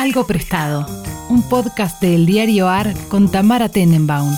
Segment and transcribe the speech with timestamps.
[0.00, 0.86] Algo Prestado,
[1.28, 4.34] un podcast del diario AR con Tamara Tenenbaum.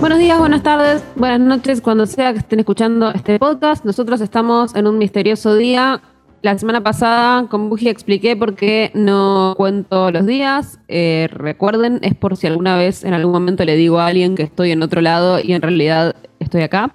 [0.00, 3.84] Buenos días, buenas tardes, buenas noches, cuando sea que estén escuchando este podcast.
[3.84, 6.02] Nosotros estamos en un misterioso día.
[6.42, 10.80] La semana pasada con Buji expliqué por qué no cuento los días.
[10.88, 14.42] Eh, recuerden, es por si alguna vez en algún momento le digo a alguien que
[14.42, 16.92] estoy en otro lado y en realidad estoy acá.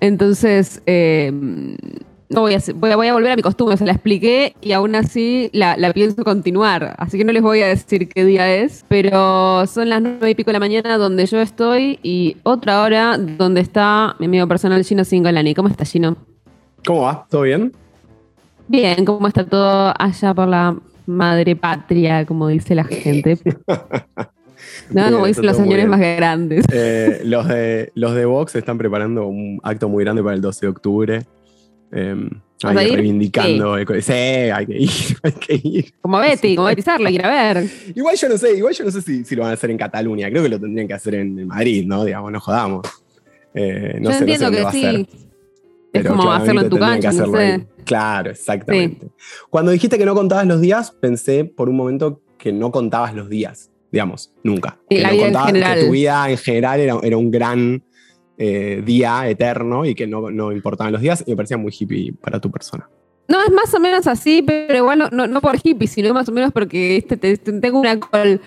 [0.00, 1.30] Entonces, eh,
[2.28, 5.50] no voy a, voy a, volver a mi costumbre, se la expliqué y aún así
[5.52, 6.94] la, pienso continuar.
[6.98, 10.34] Así que no les voy a decir qué día es, pero son las nueve y
[10.34, 14.84] pico de la mañana donde yo estoy y otra hora donde está mi amigo personal
[14.84, 15.54] Gino Singolani.
[15.54, 16.16] ¿Cómo está Gino?
[16.84, 17.26] ¿Cómo va?
[17.30, 17.72] ¿Todo bien?
[18.68, 23.38] Bien, ¿cómo está todo allá por la madre patria, como dice la gente?
[24.90, 26.64] No, como dicen los señores más grandes.
[26.72, 30.66] Eh, los, de, los de Vox están preparando un acto muy grande para el 12
[30.66, 31.26] de octubre.
[31.92, 32.30] Eh,
[32.62, 33.76] ahí reivindicando.
[34.00, 34.12] Sí.
[34.12, 34.90] hay que ir,
[35.22, 35.94] hay que ir.
[36.00, 37.70] Como Betty, como Betty Sarla, ir a ver.
[37.94, 39.78] Igual yo no sé, igual yo no sé si, si, lo van a hacer en
[39.78, 40.30] Cataluña.
[40.30, 42.04] Creo que lo tendrían que hacer en Madrid, ¿no?
[42.04, 42.86] Digamos, no jodamos.
[43.54, 45.08] Eh, no yo sé, entiendo que sí.
[45.92, 47.66] Es como hacerlo en tu cancha, no sé.
[47.84, 49.08] Claro, exactamente.
[49.48, 53.28] Cuando dijiste que no contabas los días, pensé por un momento que no contabas los
[53.28, 54.78] días digamos, nunca.
[54.90, 55.78] que la vida en general.
[55.78, 57.82] Que tu vida en general era, era un gran
[58.38, 62.12] eh, día eterno y que no, no, importaban los días y me parecía muy hippie
[62.20, 62.88] para tu persona.
[63.28, 66.32] No, es más o menos así, pero igual no, no, por hippie, sino más o
[66.32, 68.40] menos porque este, tengo una col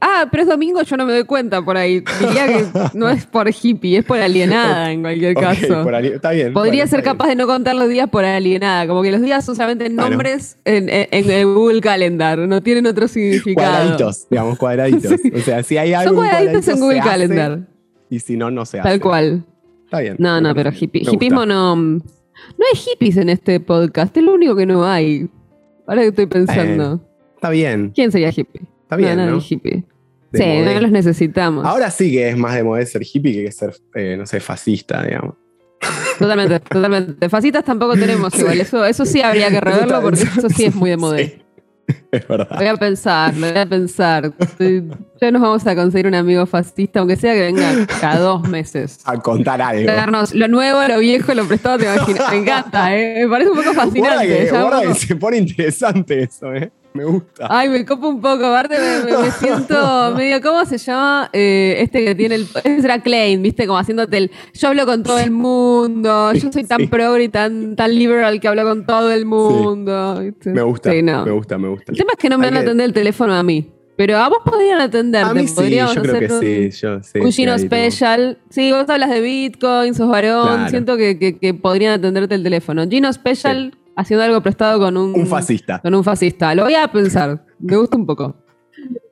[0.00, 2.02] Ah, pero es domingo, yo no me doy cuenta por ahí.
[2.20, 2.64] Diría que
[2.94, 5.88] no es por hippie, es por alienada en cualquier caso.
[6.00, 6.52] está bien.
[6.52, 8.86] Podría ser capaz de no contar los días por alienada.
[8.86, 13.70] Como que los días son solamente nombres en, el Google Calendar, no tienen otro significado.
[13.70, 15.12] Cuadraditos, digamos, cuadraditos.
[15.34, 16.14] O sea, si hay algo.
[16.14, 17.60] Son cuadraditos en Google Calendar.
[18.10, 18.88] Y si no, no se hace.
[18.88, 19.44] Tal cual.
[19.84, 20.16] Está bien.
[20.18, 21.76] No, no, pero hippie, hippismo no.
[21.76, 25.28] No hay hippies en este podcast, es lo único que no hay.
[25.86, 27.00] Ahora que estoy pensando.
[27.34, 27.92] está bien.
[27.94, 28.62] ¿Quién sería hippie?
[28.82, 29.16] Está bien.
[29.16, 29.38] No, ¿no?
[29.38, 29.84] hippie.
[30.32, 31.66] Sí, no los necesitamos.
[31.66, 35.02] Ahora sí que es más de moda ser hippie que ser, eh, no sé, fascista,
[35.02, 35.34] digamos.
[36.18, 37.28] Totalmente, totalmente.
[37.28, 38.60] Fascistas tampoco tenemos igual.
[38.60, 41.18] Eso, eso sí habría que reverlo porque eso sí es muy de moda.
[42.10, 42.56] Es verdad.
[42.56, 44.32] Voy a pensar, voy a pensar.
[45.20, 49.00] Ya nos vamos a conseguir un amigo fascista, aunque sea que venga cada dos meses.
[49.04, 49.86] A contar algo.
[49.86, 52.30] Darnos lo nuevo, lo viejo, lo prestado, te imaginas.
[52.30, 53.24] Me encanta, ¿eh?
[53.24, 54.50] Me parece un poco fascinante.
[54.50, 56.70] Ahora que, se pone interesante eso, ¿eh?
[56.92, 57.46] Me gusta.
[57.48, 58.46] Ay, me copo un poco.
[58.46, 60.40] Aparte, me, siento medio.
[60.42, 61.30] ¿Cómo se llama?
[61.32, 62.48] Eh, este que tiene el.
[62.64, 63.66] Ese era Klein, ¿viste?
[63.66, 64.30] Como haciéndote el.
[64.54, 66.32] Yo hablo con todo el mundo.
[66.32, 70.20] Yo soy tan progre y tan, tan liberal que hablo con todo el mundo.
[70.44, 70.90] Me gusta.
[70.90, 71.92] Me gusta, me gusta.
[71.92, 73.70] El tema es que no me van a atender el teléfono a mí.
[74.00, 75.30] Pero a vos podrían atenderte.
[75.30, 76.80] A mí sí, yo creo que sí.
[76.80, 78.38] Yo, un Gino Special.
[78.48, 80.70] Sí, vos hablas de Bitcoin, sos varón.
[80.70, 82.88] Siento que, que, podrían atenderte el teléfono.
[82.88, 85.80] Gino Special haciendo algo prestado con un, un fascista.
[85.80, 86.54] Con un fascista.
[86.54, 87.44] Lo voy a pensar.
[87.58, 88.34] Me gusta un poco.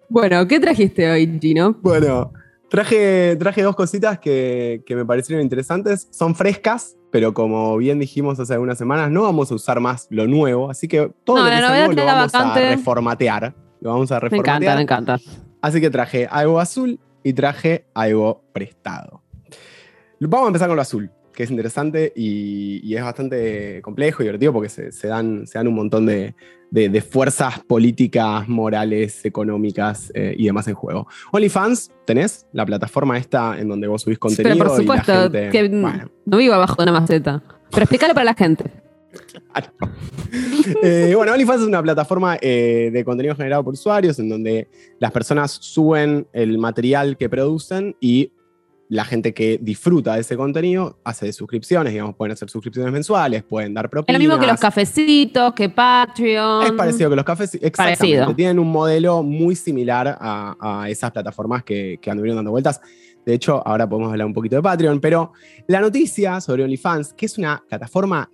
[0.09, 1.77] Bueno, ¿qué trajiste hoy, Gino?
[1.83, 2.33] Bueno,
[2.71, 6.09] traje, traje dos cositas que, me parecieron interesantes.
[6.11, 10.27] Son frescas, pero como bien dijimos hace algunas semanas, no vamos a usar más lo
[10.27, 10.71] nuevo.
[10.71, 13.55] Así que todo lo, que nuevo lo vamos a reformatear.
[13.81, 14.61] Lo vamos a reformatear.
[14.61, 15.41] Me encanta, me encanta.
[15.61, 19.23] Así que traje algo azul y traje algo prestado.
[20.21, 24.53] Vamos a empezar con lo azul que es interesante y, es bastante complejo y divertido
[24.53, 26.35] porque se, dan, se dan un montón de,
[27.09, 31.07] fuerzas políticas, morales, económicas eh, y demás en juego.
[31.31, 32.49] OnlyFans, ¿tenés?
[32.53, 34.57] La plataforma esta en donde vos subís contenido.
[34.57, 37.41] Pero por supuesto, que no vivo abajo de una maceta.
[37.71, 38.65] Pero explícalo para la gente.
[40.83, 45.11] Eh, bueno, OnlyFans es una plataforma eh, de contenido generado por usuarios en donde las
[45.11, 48.33] personas suben el material que producen y
[48.89, 53.75] la gente que disfruta de ese contenido hace suscripciones, digamos, pueden hacer suscripciones mensuales, pueden
[53.75, 54.19] dar propinas.
[54.19, 56.65] Es lo mismo que los cafecitos, que Patreon.
[56.65, 57.67] Es parecido que los cafecitos.
[57.67, 58.35] Exactamente.
[58.35, 62.81] Tienen un modelo muy similar a, esas plataformas que, que anduvieron dando vueltas.
[63.27, 65.33] De hecho, ahora podemos hablar un poquito de Patreon, pero
[65.67, 68.31] la noticia sobre OnlyFans, que es una plataforma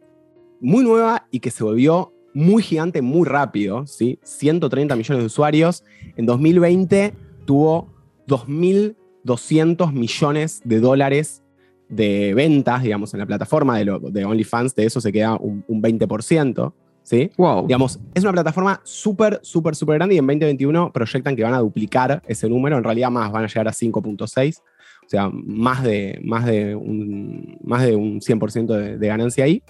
[0.60, 4.19] muy nueva y que se volvió muy gigante muy rápido, ¿sí?
[4.23, 5.84] 130 millones de usuarios.
[6.17, 7.14] En 2020
[7.44, 7.93] tuvo
[8.28, 11.43] 2.000 200 millones de dólares
[11.88, 16.73] de ventas, digamos, en la plataforma de, de OnlyFans, de eso se queda un, 20%.
[17.03, 17.31] ¿Sí?
[17.37, 17.67] Wow.
[17.67, 21.59] Digamos, es una plataforma súper, súper, súper grande y en 2021 proyectan que van a
[21.59, 26.19] duplicar ese número, en realidad más, van a llegar a 5.6, o sea, más de,
[26.25, 29.62] más de, un, más de un 100% de, ganancia ahí.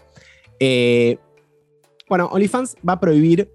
[0.61, 1.19] Eh,
[2.09, 3.51] bueno, OnlyFans va a prohibir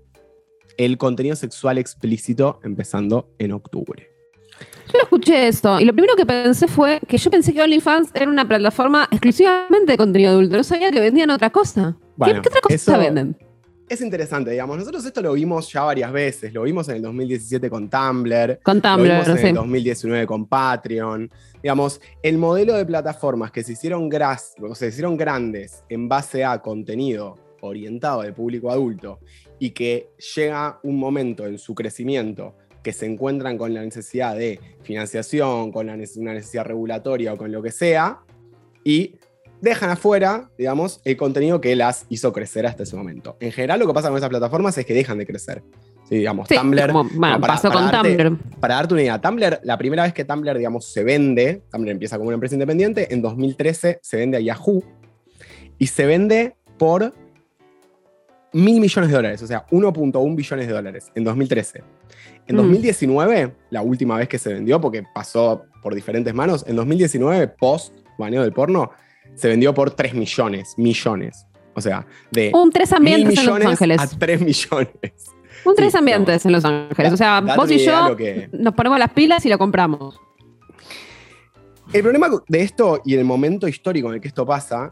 [0.77, 4.09] el contenido sexual explícito empezando en octubre.
[4.87, 8.09] Yo lo escuché esto y lo primero que pensé fue que yo pensé que OnlyFans
[8.13, 10.57] era una plataforma exclusivamente de contenido adulto.
[10.57, 11.95] No sabía que vendían otra cosa.
[12.23, 13.37] ¿Qué, otra cosa venden?
[13.89, 14.77] es interesante, digamos.
[14.77, 16.53] Nosotros esto lo vimos ya varias veces.
[16.53, 18.59] Lo vimos en el 2017 con Tumblr.
[18.63, 21.29] Con Tumblr, lo vimos en el 2019 con Patreon.
[21.61, 24.09] Digamos, el modelo de plataformas que se hicieron,
[24.75, 29.19] se hicieron grandes en base a contenido orientado al público adulto
[29.57, 34.59] y que llega un momento en su crecimiento que se encuentran con la necesidad de
[34.81, 38.19] financiación, con una necesidad regulatoria o con lo que sea,
[38.83, 39.15] y
[39.61, 43.37] dejan afuera, digamos, el contenido que las hizo crecer hasta ese momento.
[43.39, 45.63] En general, lo que pasa con esas plataformas es que dejan de crecer.
[46.07, 46.91] Sí, digamos, Tumblr.
[46.91, 48.37] bueno, pasó con Tumblr.
[48.59, 52.17] Para darte una idea, Tumblr, la primera vez que Tumblr, digamos, se vende, Tumblr empieza
[52.17, 54.83] como una empresa independiente, en 2013 se vende a Yahoo
[55.77, 57.13] y se vende por
[58.53, 61.83] mil millones de dólares, o sea, 1.1 billones de dólares en 2013.
[62.49, 63.51] En 2019, mm.
[63.69, 68.41] la última vez que se vendió, porque pasó por diferentes manos, en 2019, post baneo
[68.41, 68.89] del porno,
[69.35, 71.45] se vendió por 3 millones, millones.
[71.75, 74.01] O sea, de un tres ambientes en Los Ángeles.
[74.01, 74.89] A 3 millones.
[75.63, 77.13] Un tres ambientes en Los Ángeles.
[77.13, 78.15] O sea, vos y yo
[78.51, 80.19] nos ponemos las pilas y lo compramos.
[81.93, 84.91] El problema de esto y el momento histórico en el que esto pasa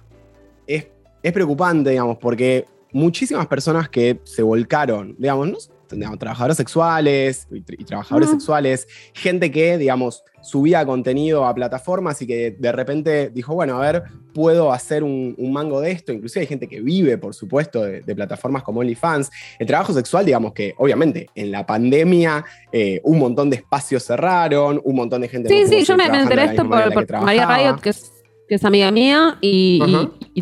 [0.68, 0.88] es,
[1.24, 5.58] es preocupante, digamos, porque muchísimas personas que se volcaron, digamos, ¿no?
[5.88, 12.72] Trabajadores sexuales y, trabajadores sexuales, gente que, digamos, subía contenido a plataformas y que de
[12.72, 14.04] repente dijo, bueno, a ver,
[14.34, 16.14] puedo hacer un, mango de esto.
[16.14, 19.30] Inclusive hay gente que vive, por supuesto, de, plataformas como OnlyFans.
[19.60, 24.80] El trabajo sexual, digamos que, obviamente, en la pandemia eh, un montón de espacios cerraron,
[24.84, 25.50] un montón de gente...
[25.50, 28.17] Sí, sí, yo me, enteré esto por, María Riot, que es
[28.48, 29.82] que es amiga mía y,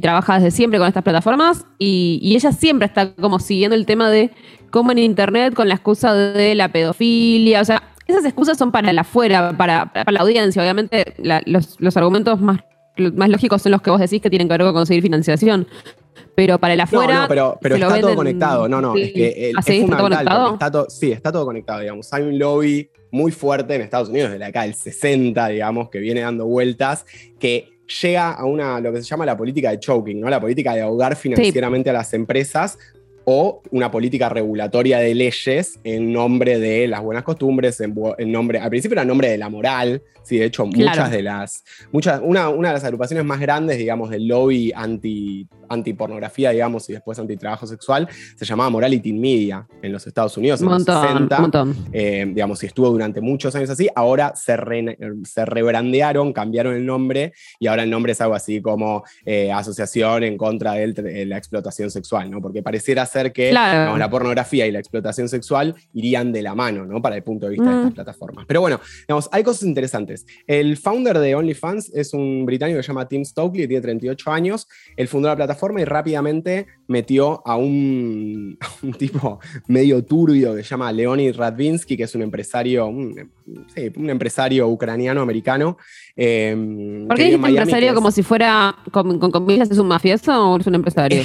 [0.01, 4.31] trabaja desde siempre con estas plataformas y, ella siempre está como siguiendo el tema de
[4.71, 8.91] cómo en internet con la excusa de la pedofilia, o sea, esas excusas son para
[8.91, 12.59] el afuera, para, para la audiencia, obviamente los, argumentos más,
[12.97, 15.67] más lógicos son los que vos decís que tienen que ver con conseguir financiación.
[16.35, 17.21] Pero para el afuera.
[17.21, 18.67] No, pero, pero está todo conectado.
[18.67, 18.93] No, no.
[18.97, 19.77] Es que ¿Ah, sí?
[19.77, 20.85] ¿Está todo conectado?
[20.89, 22.11] sí, está todo conectado, digamos.
[22.11, 25.99] Hay un lobby muy fuerte en Estados Unidos, de la acá del 60, digamos, que
[25.99, 27.05] viene dando vueltas,
[27.39, 30.29] que llega a una, lo que se llama la política de choking, ¿no?
[30.29, 32.77] La política de ahogar financieramente a las empresas
[33.25, 38.69] o una política regulatoria de leyes en nombre de las buenas costumbres, en, nombre, al
[38.69, 42.49] principio era en nombre de la moral, sí, de hecho muchas de las, muchas, una,
[42.49, 47.65] una, de las agrupaciones más grandes, digamos, del lobby anti, antipornografía, digamos, y después antitrabajo
[47.65, 52.67] sexual, se llamaba Morality Media en los Estados Unidos en los 60, eh, digamos, y
[52.67, 54.55] estuvo durante muchos años así, ahora se,
[55.23, 60.23] se rebrandearon, cambiaron el nombre, y ahora el nombre es algo así como eh, Asociación
[60.23, 62.41] en contra de la explotación sexual, ¿no?
[62.41, 67.01] Porque pareciera ser que la pornografía y la explotación sexual irían de la mano, ¿no?
[67.01, 67.95] Para el punto de vista de estas mm.
[67.95, 68.45] plataformas.
[68.47, 70.25] Pero bueno, digamos, hay cosas interesantes.
[70.47, 74.67] El founder de OnlyFans es un británico que se llama Tim Stokely, tiene 38 años.
[74.95, 78.57] Él fundó la plataforma y rápidamente metió a un,
[78.97, 83.31] tipo medio turbio que se llama Leonid Radvinsky, que es un empresario, un,
[83.85, 85.77] empresario ucraniano-americano.
[86.15, 90.51] Eh, ¿Por qué es un empresario como si fuera, con, con comillas, es un mafioso
[90.51, 91.21] o es un empresario?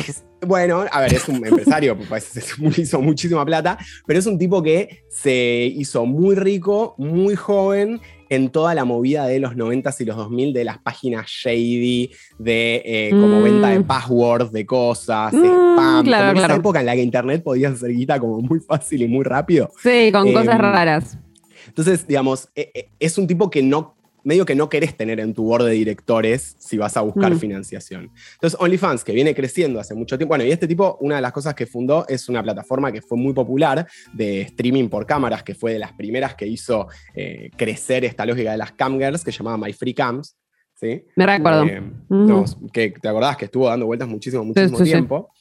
[0.47, 2.33] Bueno, a ver, es un empresario, pues,
[2.79, 8.01] hizo muchísima plata, pero es un tipo que se hizo muy rico, muy joven
[8.31, 12.83] en toda la movida de los 90s y los 2000 de las páginas shady, de
[12.85, 13.43] eh, como mm.
[13.43, 16.05] venta de passwords, de cosas, mm, spam.
[16.05, 19.25] Claro, esa época en la que internet podía hacer guita como muy fácil y muy
[19.25, 19.71] rápido.
[19.83, 21.19] Sí, con cosas em, raras.
[21.67, 25.35] Entonces, digamos, e, e, es un tipo que no medio que no querés tener en
[25.35, 27.39] tu board de directores si vas a buscar mm.
[27.39, 28.11] financiación.
[28.35, 31.33] Entonces, OnlyFans, que viene creciendo hace mucho tiempo, bueno, y este tipo, una de las
[31.33, 35.55] cosas que fundó es una plataforma que fue muy popular de streaming por cámaras, que
[35.55, 39.39] fue de las primeras que hizo eh, crecer esta lógica de las camgirls, que se
[39.39, 40.37] llamaba My Free Cams.
[40.75, 41.05] ¿sí?
[41.17, 41.65] Me recuerdo.
[41.65, 45.33] Eh, que te acordás que estuvo dando vueltas muchísimo, muchísimo tiempo.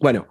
[0.00, 0.28] Bueno,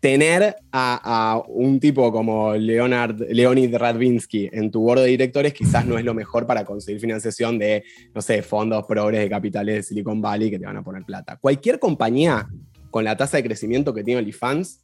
[0.00, 5.98] tener a, un tipo como Leonard, Leonid Radvinsky en tu board de directores quizás no
[5.98, 10.20] es lo mejor para conseguir financiación de, no sé, fondos progres de capitales de Silicon
[10.22, 11.36] Valley que te van a poner plata.
[11.36, 12.48] Cualquier compañía
[12.90, 14.80] con la tasa de crecimiento que tiene OnlyFans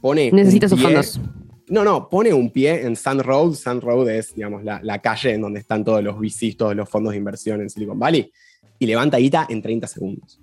[0.00, 0.30] pone...
[0.32, 1.20] Necesita sus fondos.
[1.68, 3.52] No, no, pone un pie en Sand Road.
[3.52, 7.12] Sand Road es, digamos, la, calle en donde están todos los VCs, todos los fondos
[7.12, 8.32] de inversión en Silicon Valley,
[8.78, 10.40] y levanta guita en 30 segundos.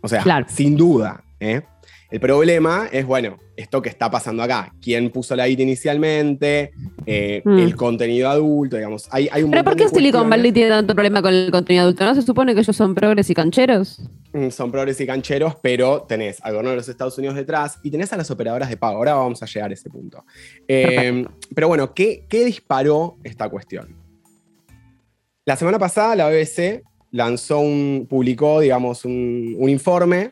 [0.00, 1.62] O sea, sin duda, ¿eh?
[2.10, 4.72] El problema es, bueno, esto que está pasando acá.
[4.80, 6.72] ¿Quién puso la IT inicialmente?
[7.04, 7.58] Eh, mm.
[7.58, 9.08] El contenido adulto, digamos.
[9.10, 12.06] Hay, hay un ¿Pero por qué Silicon Valley tiene tanto problema con el contenido adulto?
[12.06, 14.00] ¿No se supone que ellos son progres y cancheros?
[14.32, 17.90] Mm, son progres y cancheros, pero tenés al gobierno de los Estados Unidos detrás y
[17.90, 18.96] tenés a las operadoras de pago.
[18.96, 20.24] Ahora vamos a llegar a ese punto.
[20.66, 23.94] Eh, pero bueno, ¿qué, ¿qué disparó esta cuestión?
[25.44, 30.30] La semana pasada la BBC lanzó un, publicó, digamos, un, un informe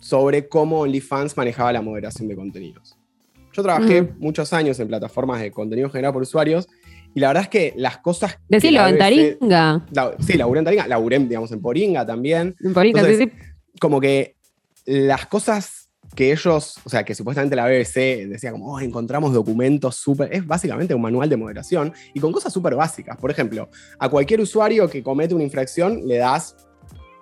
[0.00, 2.96] sobre cómo OnlyFans manejaba la moderación de contenidos.
[3.52, 6.68] Yo trabajé muchos años en plataformas de contenido generado por usuarios
[7.14, 8.38] y la verdad es que las cosas.
[8.48, 9.84] Decilo, en Taringa.
[10.20, 12.54] sí, laburé en Taringa, laburé, digamos, en Poringa también.
[12.60, 13.32] En Poringa, sí, sí.
[13.80, 14.36] Como que
[14.84, 19.96] las cosas que ellos, o sea, que supuestamente la BBC decía como, oh, encontramos documentos
[19.96, 23.16] súper, es básicamente un manual de moderación y con cosas súper básicas.
[23.16, 26.56] Por ejemplo, a cualquier usuario que comete una infracción le das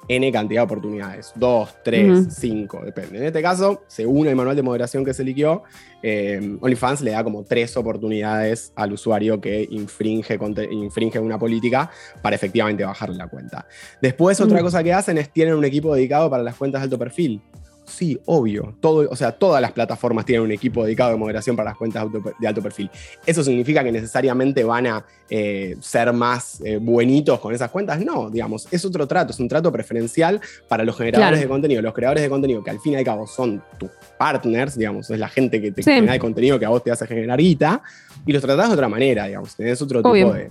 [0.09, 3.19] N cantidad de oportunidades, dos, tres, cinco, depende.
[3.19, 5.65] En este caso, según el manual de moderación que se liquió,
[6.03, 10.39] eh, OnlyFans le da como tres oportunidades al usuario que infringe,
[10.71, 11.91] infringe una política
[12.23, 13.67] para efectivamente bajarle la cuenta.
[14.01, 16.99] Después, otra cosa que hacen es tienen un equipo dedicado para las cuentas de alto
[16.99, 17.43] perfil.
[17.87, 18.75] Sí, obvio.
[18.81, 22.07] Todo, o sea, todas las plataformas tienen un equipo dedicado de moderación para las cuentas
[22.39, 22.91] de alto perfil.
[23.25, 28.01] ¿Eso significa que necesariamente van a eh, ser más eh, buenitos con esas cuentas?
[28.05, 31.81] No, digamos, es otro trato, es un trato preferencial para los generadores de contenido.
[31.81, 35.19] Los creadores de contenido, que al fin y al cabo son tus partners, digamos, es
[35.19, 37.83] la gente que te genera el contenido que a vos te hace generar guita,
[38.27, 40.51] y los tratás de otra manera, digamos, tenés otro tipo de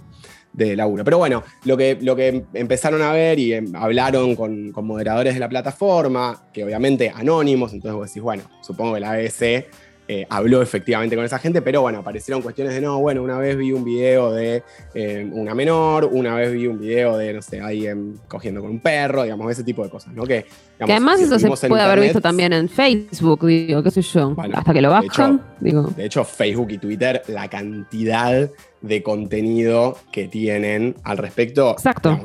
[0.56, 1.04] de laburo.
[1.04, 5.40] Pero bueno, lo que, lo que empezaron a ver y em, hablaron con, moderadores de
[5.40, 9.66] la plataforma, que obviamente anónimos, entonces vos decís, bueno, supongo que la ABC
[10.08, 13.58] eh, habló efectivamente con esa gente, pero bueno, aparecieron cuestiones de no, bueno, una vez
[13.58, 14.62] vi un video de
[14.94, 18.80] em, una menor, una vez vi un video de, no sé, alguien cogiendo con un
[18.80, 20.24] perro, digamos, ese tipo de cosas, ¿no?
[20.24, 20.46] Que,
[20.80, 24.82] además eso se puede haber visto también en Facebook, digo, qué sé yo, hasta que
[24.82, 25.82] lo bajan, de digo.
[25.98, 28.48] De hecho, Facebook y Twitter, la cantidad
[28.82, 31.72] de contenido que tienen al respecto.
[31.72, 32.20] Exacto.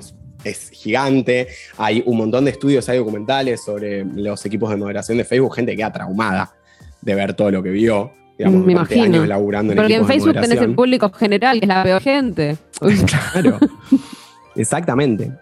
[0.45, 1.49] es gigante.
[1.79, 5.73] Hay un montón de estudios, hay documentales sobre los equipos de moderación de Facebook, gente
[5.73, 6.53] que queda traumada
[7.03, 8.13] de ver todo lo que vio.
[8.39, 9.05] Digamos, Me imagino.
[9.05, 12.57] Años laburando en Porque en Facebook tenés el público general, que es la peor gente.
[13.07, 13.59] claro.
[14.57, 15.33] Exactamente.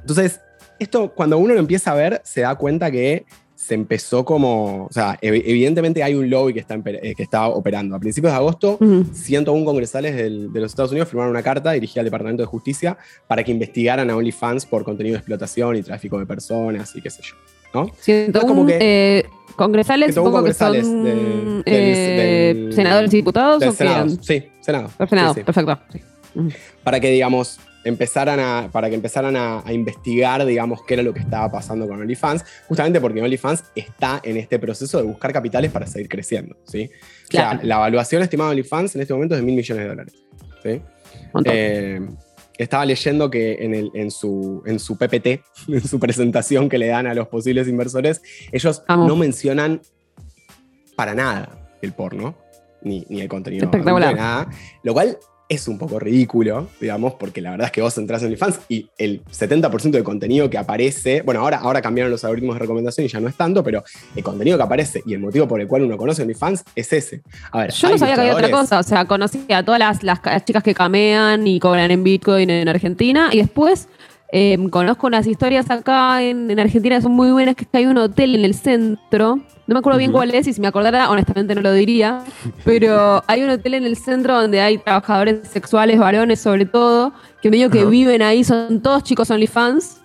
[0.00, 0.40] Entonces,
[0.78, 3.24] esto cuando uno lo empieza a ver, se da cuenta que
[3.64, 7.96] se empezó como, o sea, evidentemente hay un lobby que está, eh, que está operando.
[7.96, 8.78] A principios de agosto,
[9.12, 13.42] 101 congresales de los Estados Unidos firmaron una carta dirigida al Departamento de Justicia para
[13.42, 17.22] que investigaran a OnlyFans por contenido de explotación y tráfico de personas y qué sé
[17.22, 17.36] yo.
[17.74, 17.90] ¿No?
[17.98, 19.26] 101 eh,
[19.56, 23.62] congresales, supongo congresales que eh, senadores y diputados.
[23.62, 24.90] ¿o Senado, sí, Senado.
[25.08, 25.78] Senado, perfecto.
[26.82, 31.20] Para que, digamos, empezaran a, para que empezaran a, investigar, digamos, qué era lo que
[31.20, 35.86] estaba pasando con OnlyFans, justamente porque OnlyFans está en este proceso de buscar capitales para
[35.86, 36.90] seguir creciendo, ¿sí?
[37.28, 39.88] O sea, la evaluación estimada de OnlyFans en este momento es de mil millones de
[39.88, 40.14] dólares,
[40.62, 40.80] ¿sí?
[41.44, 42.00] Eh,
[42.58, 45.26] estaba leyendo que en, el, en, su, en su PPT,
[45.68, 49.80] en su presentación que le dan a los posibles inversores, ellos no mencionan
[50.96, 52.36] para nada el porno,
[52.82, 53.64] ni, ni el contenido.
[53.64, 54.14] Espectacular.
[54.14, 54.48] Nada,
[54.82, 55.18] lo cual
[55.48, 58.88] es un poco ridículo, digamos, porque la verdad es que vos entras en OnlyFans y
[58.96, 63.08] el 70% de contenido que aparece, bueno, ahora, ahora cambiaron los algoritmos de recomendación y
[63.08, 63.84] ya no es tanto, pero
[64.16, 67.22] el contenido que aparece y el motivo por el cual uno conoce OnlyFans es ese.
[67.50, 70.02] A ver, Yo no sabía que había otra cosa, o sea, conocí a todas las,
[70.02, 73.88] las chicas que camean y cobran en Bitcoin en Argentina y después
[74.36, 78.44] Em, conozco unas historias acá en, Argentina, son muy buenas, que hay un hotel en
[78.44, 79.36] el centro.
[79.36, 82.24] No me acuerdo bien cuál es, y si me acordara, honestamente no lo diría.
[82.64, 87.48] Pero hay un hotel en el centro donde hay trabajadores sexuales, varones sobre todo, que
[87.48, 90.00] medio que viven ahí, son todos chicos OnlyFans.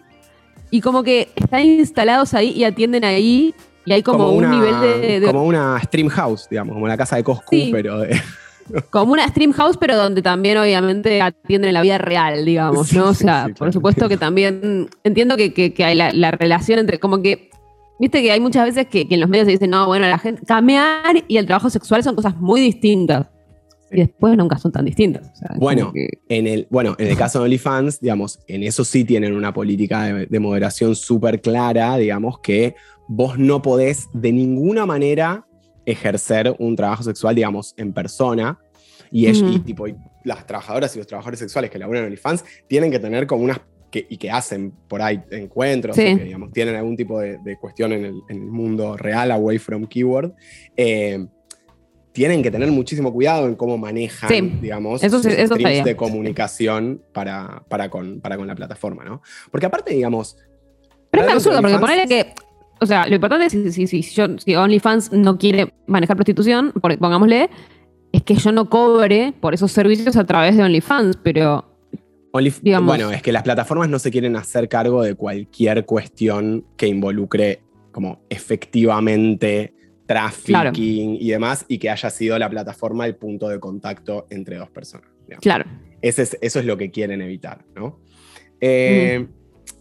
[0.69, 3.55] Y como que están instalados ahí y atienden ahí.
[3.83, 7.23] Y hay como, un nivel de, Como una stream house, digamos, como la casa de
[7.23, 8.21] Coscu, pero de...
[8.89, 13.09] Como una stream house, pero donde también obviamente atienden en la vida real, digamos, ¿no?
[13.09, 17.49] O sea, por supuesto que también entiendo que, hay la, relación entre, como que,
[17.99, 20.45] viste que hay muchas veces que, en los medios se dicen, no, bueno, la gente,
[20.45, 23.27] camear y el trabajo sexual son cosas muy distintas.
[23.91, 25.31] Y después nunca son tan distintas.
[25.57, 25.91] bueno,
[26.27, 30.03] en el, bueno, en el caso de OnlyFans, digamos, en eso sí tienen una política
[30.03, 32.75] de, de moderación súper clara, digamos, que
[33.07, 35.47] vos no podés de ninguna manera
[35.85, 38.59] ejercer un trabajo sexual, digamos, en persona.
[39.11, 39.85] Y, y tipo,
[40.23, 43.59] las trabajadoras y los trabajadores sexuales que laburan en OnlyFans tienen que tener como unas
[43.89, 48.21] que, y que hacen por ahí encuentros, que digamos, tienen algún tipo de, cuestión en
[48.29, 50.33] el, mundo real, away from keyword,
[50.77, 51.25] eh,
[52.11, 57.89] tienen que tener muchísimo cuidado en cómo manejan, digamos, eso, streams de comunicación para, para,
[57.89, 59.21] con, para con la plataforma, ¿no?
[59.51, 60.37] Porque aparte, digamos...
[61.11, 62.33] Pero es absurdo, porque ponerle que
[62.81, 67.49] o sea, lo importante es si, si, si, OnlyFans no quiere manejar prostitución, pongámosle,
[68.11, 71.65] es que yo no cobre por esos servicios a través de OnlyFans, pero.
[72.31, 77.61] bueno, es que las plataformas no se quieren hacer cargo de cualquier cuestión que involucre
[77.91, 79.73] como efectivamente
[80.05, 84.69] trafficking y demás, y que haya sido la plataforma el punto de contacto entre dos
[84.69, 85.07] personas.
[85.39, 85.65] Claro.
[86.01, 87.99] Ese es, eso es lo que quieren evitar, ¿no?
[88.59, 89.27] Eh,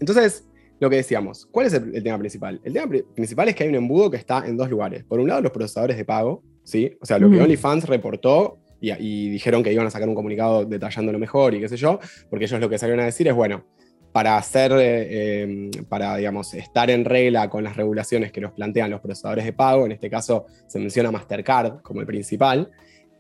[0.01, 0.48] entonces,
[0.81, 2.61] lo que decíamos, ¿cuál es el, tema principal?
[2.65, 5.05] El tema principal es que hay un embudo que está en dos lugares.
[5.05, 6.97] Por un lado, los procesadores de pago, ¿sí?
[7.01, 11.19] O sea, lo que OnlyFans reportó y, dijeron que iban a sacar un comunicado detallándolo
[11.19, 11.99] mejor y qué sé yo,
[12.31, 13.65] porque ellos lo que salieron a decir es, bueno,
[14.13, 18.91] para hacer, eh, em, para, digamos, estar en regla con las regulaciones que nos plantean
[18.91, 22.71] los procesadores de pago, en este caso se menciona Mastercard como el principal,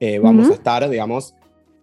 [0.00, 1.34] eh, vamos a estar, digamos,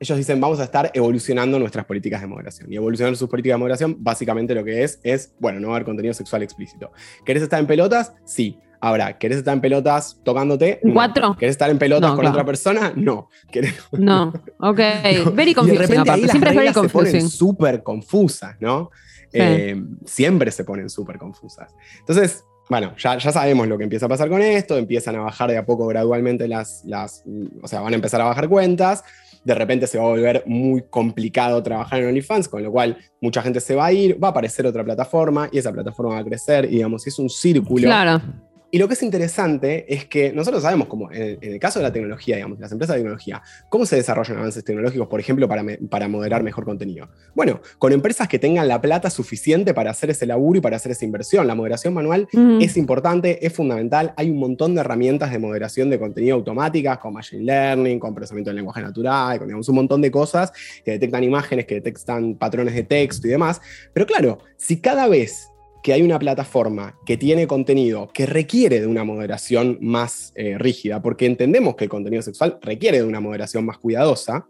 [0.06, 2.72] ellos dicen, vamos a estar evolucionando nuestras políticas de moderación.
[2.72, 6.14] Y evolucionar sus políticas de moderación, básicamente lo que es, es, bueno, no haber contenido
[6.14, 6.92] sexual explícito.
[7.26, 8.14] ¿Querés estar en pelotas?
[8.24, 8.60] Sí.
[8.80, 10.80] Ahora, ¿querés estar en pelotas tocándote?
[10.94, 11.36] ¿Cuatro?
[11.38, 12.94] ¿Querés estar en pelotas con otra persona?
[12.96, 13.30] No.
[13.92, 14.80] No, ok.
[15.34, 15.80] Very confusing.
[15.80, 18.92] de repente ahí Siempre las reglas se ponen súper confusas, ¿no?
[19.34, 21.74] Eh, siempre se ponen súper confusas.
[22.00, 25.52] Entonces, bueno, ya, ya, sabemos lo que empieza a pasar con esto, empiezan a bajar
[25.52, 27.24] de a poco gradualmente las, las,
[27.62, 29.04] o sea, van a empezar a bajar cuentas,
[29.46, 33.44] de repente se va a volver muy complicado trabajar en OnlyFans, con lo cual mucha
[33.44, 36.26] gente se va a ir, va a aparecer otra plataforma y esa plataforma va a
[36.26, 37.84] crecer, y digamos, es un círculo.
[37.84, 38.22] Claro.
[38.72, 41.94] Y lo que es interesante es que nosotros sabemos cómo, en, el caso de la
[41.94, 46.08] tecnología, digamos, las empresas de tecnología, cómo se desarrollan avances tecnológicos, por ejemplo, para, para
[46.08, 47.10] moderar mejor contenido.
[47.34, 50.92] Bueno, con empresas que tengan la plata suficiente para hacer ese laburo y para hacer
[50.92, 51.48] esa inversión.
[51.48, 52.28] La moderación manual
[52.60, 54.14] es importante, es fundamental.
[54.18, 58.50] Hay un montón de herramientas de moderación de contenido automáticas, con machine learning, con procesamiento
[58.50, 60.52] del lenguaje natural, con digamos, un montón de cosas
[60.84, 63.62] que detectan imágenes, que detectan patrones de texto y demás.
[63.94, 65.50] Pero claro, si cada vez
[65.86, 71.00] que hay una plataforma que tiene contenido que requiere de una moderación más eh, rígida,
[71.00, 74.48] porque entendemos que el contenido sexual requiere de una moderación más cuidadosa,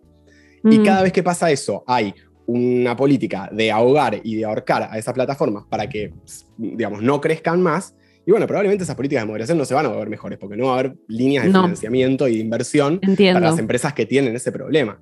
[0.64, 2.14] y cada vez que pasa eso hay
[2.46, 6.14] una política de ahogar y de ahorcar a esas plataformas para que,
[6.58, 9.90] digamos, no crezcan más, y bueno, probablemente esas políticas de moderación no se van a
[9.90, 13.60] ver mejores, porque no va a haber líneas de financiamiento y de inversión para las
[13.60, 15.02] empresas que tienen ese problema.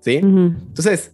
[0.00, 0.16] ¿Sí?
[0.16, 1.12] Entonces,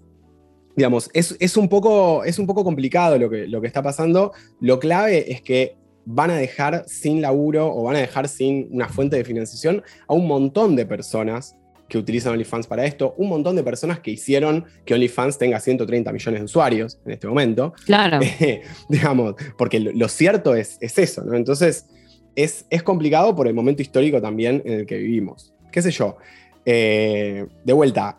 [0.76, 4.32] digamos, es, un poco, es un poco complicado lo que, lo que está pasando.
[4.60, 8.88] Lo clave es que van a dejar sin laburo o van a dejar sin una
[8.88, 11.56] fuente de financiación a un montón de personas
[11.88, 16.12] que utilizan OnlyFans para esto, un montón de personas que hicieron que OnlyFans tenga 130
[16.12, 17.74] millones de usuarios en este momento.
[17.84, 18.18] Claro.
[18.88, 21.34] digamos, porque lo, cierto es, es, eso, ¿no?
[21.34, 21.86] Entonces,
[22.34, 25.54] es, es, complicado por el momento histórico también en el que vivimos.
[25.70, 26.16] ¿Qué sé yo?
[26.64, 28.18] Eh, de vuelta,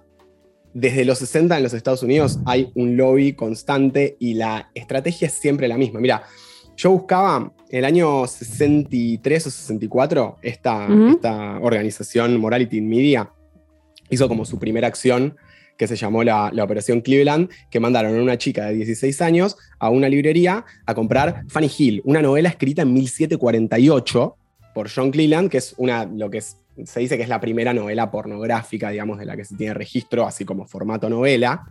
[0.74, 5.34] desde los 60 en los Estados Unidos hay un lobby constante y la estrategia es
[5.34, 6.00] siempre la misma.
[6.00, 6.24] Mira,
[6.76, 13.32] yo buscaba el año 63 o 64, esta, esta organización Morality in Media
[14.10, 15.36] hizo como su primera acción
[15.76, 19.58] que se llamó la, la, Operación Cleveland, que mandaron a una chica de 16 años
[19.80, 24.38] a una librería a comprar Fanny Hill, una novela escrita en 1748
[24.74, 27.74] por John Cleveland, que es una, lo que es se dice que es la primera
[27.74, 31.66] novela pornográfica, digamos, de la que se tiene registro, así como formato novela.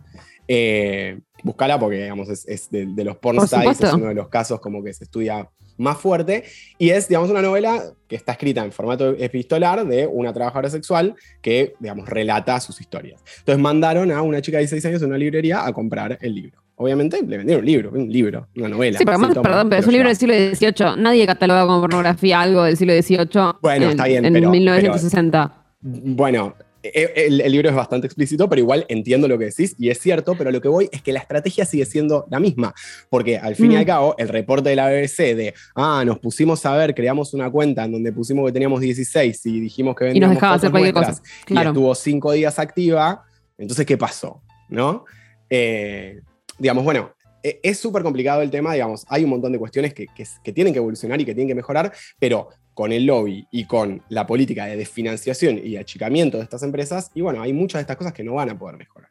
[0.47, 4.83] Eh, búscala porque, digamos, es, de, los porn sites, es uno de los casos como
[4.83, 6.43] que se estudia más fuerte,
[6.79, 11.15] y es, digamos, una novela que está escrita en formato epistolar de una trabajadora sexual
[11.41, 13.21] que, digamos, relata sus historias.
[13.39, 16.66] Entonces mandaron a una chica de 16 años en una librería a comprar el libro.
[16.79, 18.99] Obviamente le vendieron un libro, un libro, una novela.
[18.99, 21.01] Sí, pero además, perdón, pero es un libro del siglo XVIII.
[21.01, 23.57] Nadie cataloga como pornografía algo del siglo XVIII.
[23.63, 25.65] Bueno, en, está bien, en 1960.
[25.81, 29.99] bueno, e, el, libro es bastante explícito, pero igual entiendo lo que decís y es
[29.99, 32.75] cierto, pero lo que voy es que la estrategia sigue siendo la misma,
[33.09, 33.87] porque al fin y al mm.
[33.87, 37.85] cabo el reporte de la BBC de, ah, nos pusimos a ver, creamos una cuenta
[37.85, 40.93] en donde pusimos que teníamos 16 y dijimos que vendíamos y nos dejaba hacer cualquier
[40.93, 41.21] cosa.
[41.47, 43.23] y estuvo cinco días activa,
[43.57, 44.43] entonces ¿qué pasó?
[44.69, 45.05] ¿No?
[45.49, 46.21] Eh,
[46.57, 47.11] digamos, bueno,
[47.43, 50.07] e, es súper complicado el tema, digamos, hay un montón de cuestiones que,
[50.53, 54.27] tienen que evolucionar y que tienen que mejorar, pero con el lobby y con la
[54.27, 58.13] política de desfinanciación y achicamiento de estas empresas, y bueno, hay muchas de estas cosas
[58.13, 59.09] que no van a poder mejorar.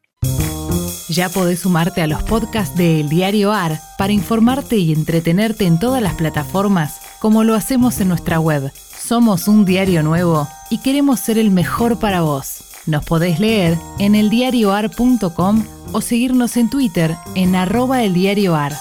[1.09, 5.79] Ya podés sumarte a los podcasts de El Diario AR para informarte y entretenerte en
[5.79, 8.73] todas las plataformas, como lo hacemos en nuestra web.
[8.75, 12.65] Somos un diario nuevo y queremos ser el mejor para vos.
[12.87, 18.73] Nos podés leer en eldiarioar.com o seguirnos en Twitter en arroba eldiarioar.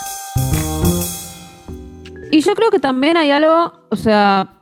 [2.32, 4.62] Y yo creo que también hay algo, o sea,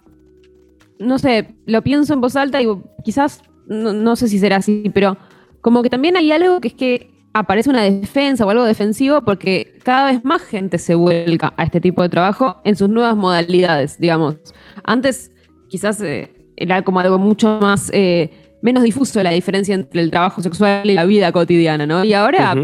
[0.98, 2.68] no sé, lo pienso en voz alta y
[3.04, 5.18] quizás, no, sé si será así, pero
[5.60, 9.78] como que también hay algo que es que aparece una defensa o algo defensivo porque
[9.84, 13.98] cada vez más gente se vuelca a este tipo de trabajo en sus nuevas modalidades,
[13.98, 14.38] digamos.
[14.86, 15.32] Antes
[15.68, 17.92] quizás eh, era como algo mucho más...
[17.94, 22.04] Eh, menos difuso la diferencia entre el trabajo sexual y la vida cotidiana, ¿no?
[22.06, 22.56] Y ahora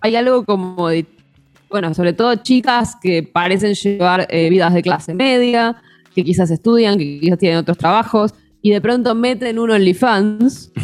[0.00, 1.06] hay algo como de,
[1.70, 5.80] bueno, sobre todo chicas que parecen llevar eh, vidas de clase media,
[6.12, 10.72] que quizás estudian, que quizás tienen otros trabajos, y de pronto meten uno OnlyFans.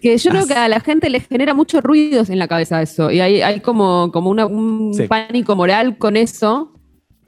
[0.00, 3.10] Que yo creo que a la gente le genera muchos ruidos en la cabeza eso.
[3.10, 6.72] Y hay, hay como, como una, un pánico moral con eso,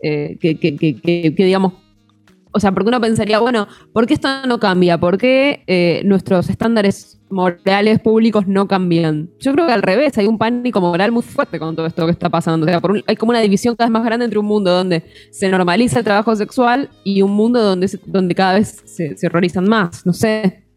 [0.00, 1.72] eh, que, que, que, digamos,
[2.52, 4.98] o sea, porque uno pensaría, bueno, ¿por qué esto no cambia?
[4.98, 9.30] ¿Por qué eh, nuestros estándares morales públicos no cambian?
[9.38, 12.12] Yo creo que al revés, hay un pánico moral muy fuerte con todo esto que
[12.12, 12.66] está pasando.
[12.66, 15.48] O sea, hay como una división cada vez más grande entre un mundo donde se
[15.48, 20.04] normaliza el trabajo sexual y un mundo donde, donde cada vez se, se horrorizan más.
[20.04, 20.69] No sé.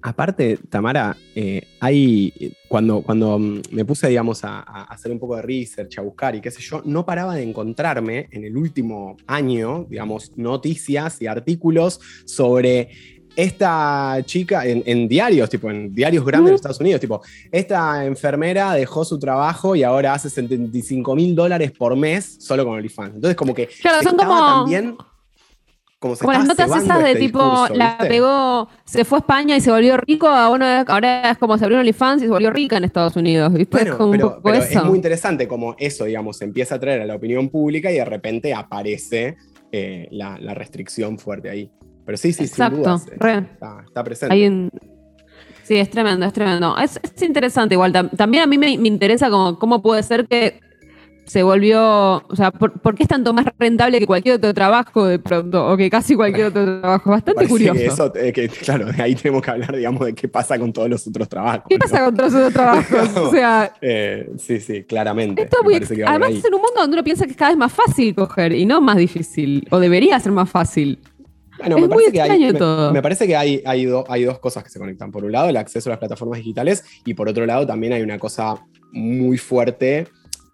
[0.00, 5.42] Aparte, Tamara, eh, hay, cuando, cuando mm, me puse, digamos, a, hacer un poco de
[5.42, 9.86] research, a buscar y qué sé yo, no paraba de encontrarme en el último año,
[9.88, 12.90] digamos, noticias y artículos sobre
[13.34, 19.04] esta chica en, diarios, tipo en diarios grandes de Estados Unidos, tipo, esta enfermera dejó
[19.04, 23.14] su trabajo y ahora hace 75 mil dólares por mes solo con OnlyFans.
[23.14, 24.36] Entonces, como que claro, son como...
[24.36, 24.96] también
[25.98, 29.70] como, las notas esas de este tipo, la pegó, se fue a España y se
[29.72, 33.16] volvió rico, ahora, ahora es como se abrió OnlyFans y se volvió rica en Estados
[33.16, 33.82] Unidos, ¿viste?
[33.82, 37.90] es, es muy interesante como eso, digamos, se empieza a traer a la opinión pública
[37.90, 39.36] y de repente aparece
[39.72, 41.70] eh, la, restricción fuerte ahí.
[42.06, 43.06] Pero sí, sí, Exacto, sin dudas,
[43.88, 44.70] está, presente.
[45.64, 46.76] Sí, es tremendo, es tremendo.
[46.78, 47.92] Es, interesante igual.
[48.16, 50.60] También a mí me, me interesa como, cómo puede ser que
[51.28, 55.18] se volvió, o sea, ¿por, qué es tanto más rentable que cualquier otro trabajo de
[55.18, 55.68] pronto?
[55.68, 57.10] O que casi cualquier otro trabajo.
[57.10, 57.78] Bastante curioso.
[57.78, 61.28] eso, que, claro, ahí tenemos que hablar, digamos, de qué pasa con todos los otros
[61.28, 61.64] trabajos.
[61.68, 63.16] ¿Qué pasa con todos los otros trabajos?
[63.16, 65.48] o sea, eh, sí, sí, claramente.
[66.06, 68.52] además es en un mundo donde uno piensa que es cada vez más fácil coger
[68.52, 70.98] y no más difícil, o debería ser más fácil.
[71.58, 72.52] Bueno, me, parece que hay,
[72.92, 75.10] me, parece que hay, hay, hay dos cosas que se conectan.
[75.10, 78.02] Por un lado, el acceso a las plataformas digitales y por otro lado también hay
[78.02, 80.06] una cosa muy fuerte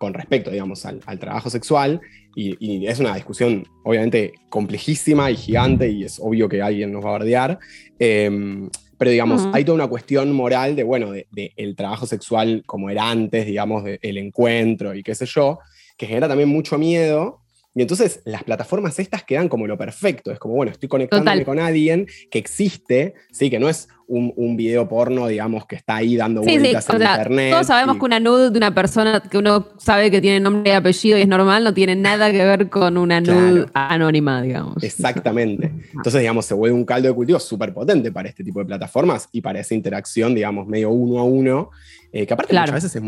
[0.05, 2.01] con respecto, digamos, al, trabajo sexual.
[2.37, 7.09] Y, es una discusión obviamente complejísima y gigante y es obvio que alguien nos va
[7.09, 7.59] a bardear.
[7.99, 12.91] Em, pero digamos, hay toda una cuestión moral de, bueno, de, el trabajo sexual como
[12.91, 15.59] era antes, digamos, del encuentro y qué sé yo,
[15.97, 20.31] que genera también mucho miedo y entonces las plataformas estas quedan como lo perfecto.
[20.31, 23.51] Es como, bueno, estoy conectándome con alguien que existe, ¿sí?
[23.51, 27.51] que no es un, un, video porno, digamos, que está ahí dando vueltas en internet.
[27.53, 30.75] Todos sabemos que una nude de una persona que uno sabe que tiene nombre y
[30.75, 34.83] apellido y es normal no tiene nada que ver con una nude anónima, digamos.
[34.83, 35.73] Exactamente.
[35.93, 39.29] Entonces, digamos, se vuelve un caldo de cultivo súper potente para este tipo de plataformas
[39.33, 41.71] y para esa interacción, digamos, medio uno a uno,
[42.13, 43.03] eh, que aparte muchas veces es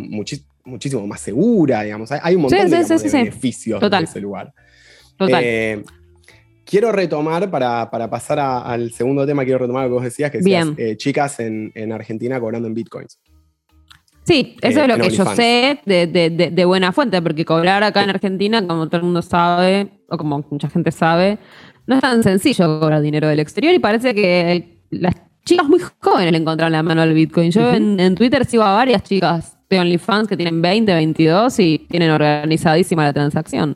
[0.64, 2.10] muchísimo más segura, digamos.
[2.12, 4.52] Hay, un montón de, beneficios de ese lugar.
[5.16, 5.42] Total.
[5.44, 5.84] Eh,
[6.66, 10.68] quiero retomar, para, pasar al segundo tema, quiero retomar lo que vos decías, que decías
[10.76, 13.18] eh, chicas en, Argentina cobrando en bitcoins.
[14.24, 18.66] Sí, eso es lo que yo sé de, buena fuente, porque cobrar acá en Argentina,
[18.66, 21.38] como todo el mundo sabe, o como mucha gente sabe,
[21.86, 26.32] no es tan sencillo cobrar dinero del exterior y parece que las chicas muy jóvenes
[26.32, 27.52] le encontraron la mano al Bitcoin.
[27.52, 32.10] Yo en, Twitter sigo a varias chicas de OnlyFans que tienen 20, 22 y tienen
[32.10, 33.74] organizadísima la transacción.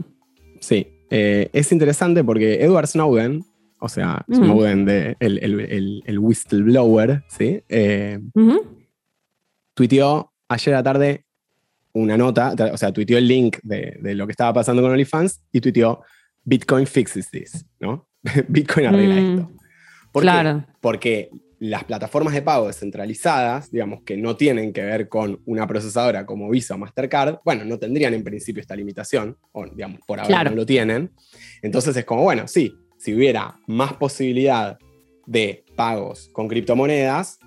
[0.59, 3.45] Sí, eh, es interesante porque Edward Snowden,
[3.81, 7.63] o sea, Snowden, de, el, whistleblower, ¿sí?
[7.69, 8.21] Eh,
[9.75, 11.25] tuiteó ayer a la tarde
[11.93, 15.41] una nota, o sea, tuiteó el link de, de, lo que estaba pasando con OnlyFans
[15.51, 16.03] y tuiteó
[16.45, 18.09] Bitcoin fixes this, ¿no?
[18.49, 19.19] Bitcoin arregla mm.
[19.19, 19.53] esto.
[20.13, 20.61] ¿Por claro.
[20.61, 20.73] Qué?
[20.81, 26.25] Porque las plataformas de pago descentralizadas, digamos, que no tienen que ver con una procesadora
[26.25, 30.45] como Visa o Mastercard, bueno, no tendrían en principio esta limitación, o digamos, por ahora
[30.45, 31.11] no lo tienen.
[31.61, 34.79] Entonces es como, bueno, sí, si hubiera más posibilidad
[35.27, 37.39] de pagos con criptomonedas,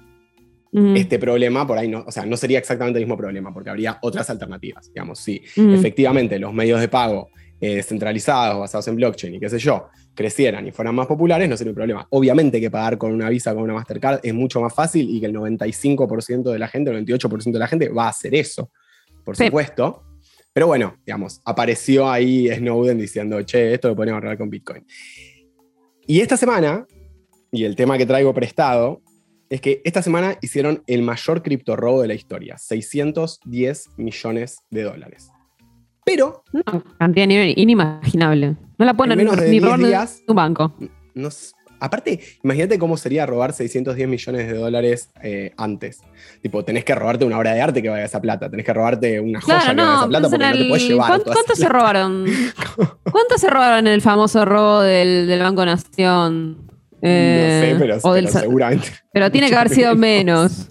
[0.95, 3.99] este problema por ahí no, o sea, no sería exactamente el mismo problema, porque habría
[4.01, 4.91] otras alternativas.
[4.91, 7.29] Digamos, si efectivamente los medios de pago
[7.63, 11.55] eh, descentralizados, basados en blockchain y qué sé yo, crecieran y fueran más populares, no
[11.55, 12.05] sería un problema.
[12.09, 15.27] Obviamente que pagar con una Visa, con una Mastercard es mucho más fácil y que
[15.27, 18.69] el 95% de la gente, el 98% de la gente va a hacer eso,
[19.23, 20.03] por supuesto.
[20.51, 24.85] Pero bueno, digamos, apareció ahí Snowden diciendo, che, esto lo podemos ahorrar con Bitcoin.
[26.05, 26.85] Y esta semana,
[27.49, 29.01] y el tema que traigo prestado,
[29.49, 34.83] es que esta semana hicieron el mayor cripto robo de la historia, 610 millones de
[34.83, 35.29] dólares.
[36.05, 36.43] Pero.
[36.51, 38.55] Una cantidad inimaginable.
[38.77, 39.79] No la ponen ni robar
[40.27, 40.73] un banco.
[41.79, 46.01] aparte, imagínate cómo sería robar 610 millones de dólares eh, antes.
[46.41, 48.73] Tipo, tenés que robarte una obra de arte que vaya a esa plata, tenés que
[48.73, 51.21] robarte una joya que vaya a esa plata porque no te puedes llevar.
[51.23, 52.25] ¿Cuánto, se robaron?
[53.11, 56.67] ¿Cuánto se robaron en el famoso robo del, Banco Nación?
[57.01, 58.87] no sé, eh, pero, seguramente.
[59.11, 60.69] Pero tiene que haber sido menos.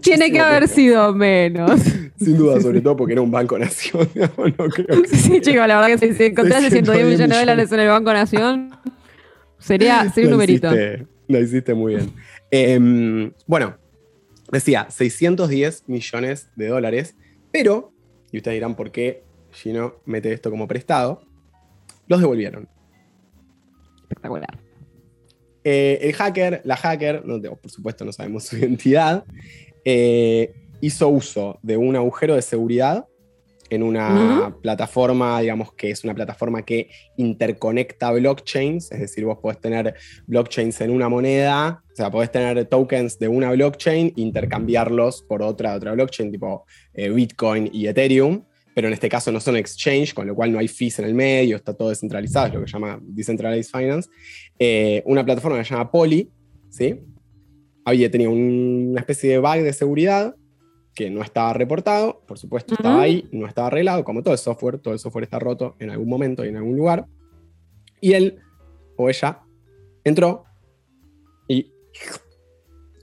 [0.00, 1.80] Tiene que haber sido menos.
[2.18, 4.08] Sin duda, sobre todo porque era un Banco Nación.
[4.14, 7.80] no creo que sí, chicos, la verdad que si, encontraste 110 millones de dólares en
[7.80, 8.70] el Banco Nación,
[9.58, 10.70] sería, sería un numerito.
[11.28, 12.12] lo hiciste muy bien.
[12.50, 13.76] Em, bueno,
[14.50, 17.16] decía 610 millones de dólares,
[17.52, 17.92] pero,
[18.32, 19.22] y ustedes dirán por qué
[19.52, 21.22] Gino mete esto como prestado,
[22.08, 22.68] los devolvieron.
[24.02, 24.58] Espectacular.
[25.64, 29.24] eh, el hacker, la hacker, no, por supuesto no sabemos su identidad,
[29.88, 33.06] eh, hizo uso de un agujero de seguridad
[33.70, 39.60] en una plataforma, digamos que es una plataforma que interconecta blockchains, es decir, vos podés
[39.60, 39.94] tener
[40.26, 45.74] blockchains en una moneda, o sea, podés tener tokens de una blockchain, intercambiarlos por otra,
[45.74, 48.44] otra blockchain, tipo eh, Bitcoin y Ethereum,
[48.74, 51.14] pero en este caso no son exchange, con lo cual no hay fees en el
[51.14, 54.10] medio, está todo descentralizado, es lo que se llama Decentralized Finance.
[54.58, 56.28] Eh, una plataforma que se llama Poly,
[56.70, 57.00] ¿sí?
[57.86, 60.36] Había tenido una especie de bug de seguridad
[60.94, 64.78] que no estaba reportado, por supuesto estaba ahí, no estaba arreglado, como todo el software,
[64.78, 67.06] todo el software está roto en algún momento y en algún lugar.
[68.00, 68.38] Y él
[68.96, 69.40] o ella
[70.04, 70.44] entró
[71.48, 71.72] y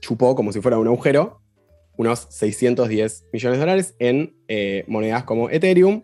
[0.00, 1.40] chupó como si fuera un agujero
[1.96, 6.02] unos 610 millones de dólares en eh, monedas como Ethereum,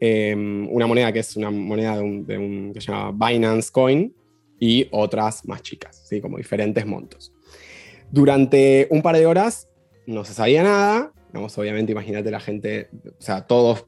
[0.00, 4.14] em, una moneda que es una moneda de un, que se llama Binance Coin
[4.58, 6.20] y otras más chicas, ¿sí?
[6.20, 7.32] como diferentes montos.
[8.10, 9.68] Durante un par de horas
[10.06, 11.12] no se sabía nada,
[11.56, 13.86] obviamente, imagínate la gente, o sea, todos,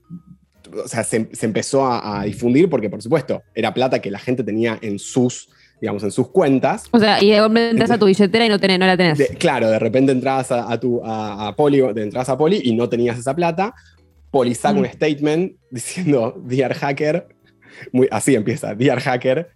[0.72, 4.78] o sea, se, empezó a, difundir porque, por supuesto, era plata que la gente tenía
[4.82, 5.48] en sus,
[5.80, 6.84] digamos, en sus cuentas.
[6.92, 9.18] O sea, y de repente entras a tu billetera y no, tenés, no la tenés.
[9.38, 13.34] claro, de repente entras a, tu, a, Poli, entras a Poli y no tenías esa
[13.34, 13.74] plata.
[14.30, 14.92] Poli saca un mm.
[14.92, 17.28] statement diciendo, Dear Hacker,
[17.92, 19.50] muy, así empieza, Dear Hacker,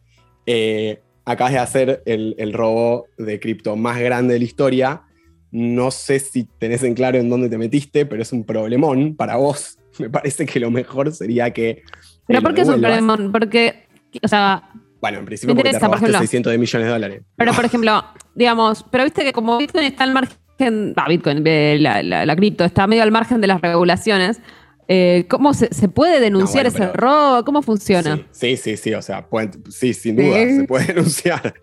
[0.47, 5.03] eh, acabas de hacer el, el robo de cripto más grande de la historia
[5.55, 9.37] no sé si tenés en claro en dónde te metiste, pero es un problemón para
[9.37, 9.79] vos.
[10.01, 11.85] Me parece que lo mejor sería que.
[12.27, 13.31] ¿Pero por qué es un problemón?
[13.31, 13.87] Porque,
[14.21, 14.69] o sea.
[15.01, 17.23] Bueno, en principio porque te robaste 600 de millones de dólares.
[17.37, 20.93] Pero, por ejemplo, digamos, pero viste que como Bitcoin está al margen.
[20.97, 24.41] Ah, Bitcoin, eh, la, cripto, está medio al margen de las regulaciones.
[24.89, 27.45] Eh, ¿Cómo se, puede denunciar ese robo?
[27.45, 28.27] ¿Cómo funciona?
[28.31, 29.27] Sí, sí, sí, o sea,
[29.71, 31.55] sí, sin duda, se puede denunciar.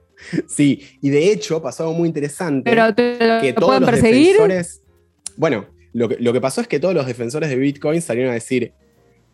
[0.48, 2.70] Sí, y de hecho pasó algo muy interesante.
[2.70, 4.82] Pero que todos los defensores.
[5.36, 8.36] Bueno, lo que, lo que pasó es que todos los defensores de Bitcoin salieron a
[8.36, 8.74] decir: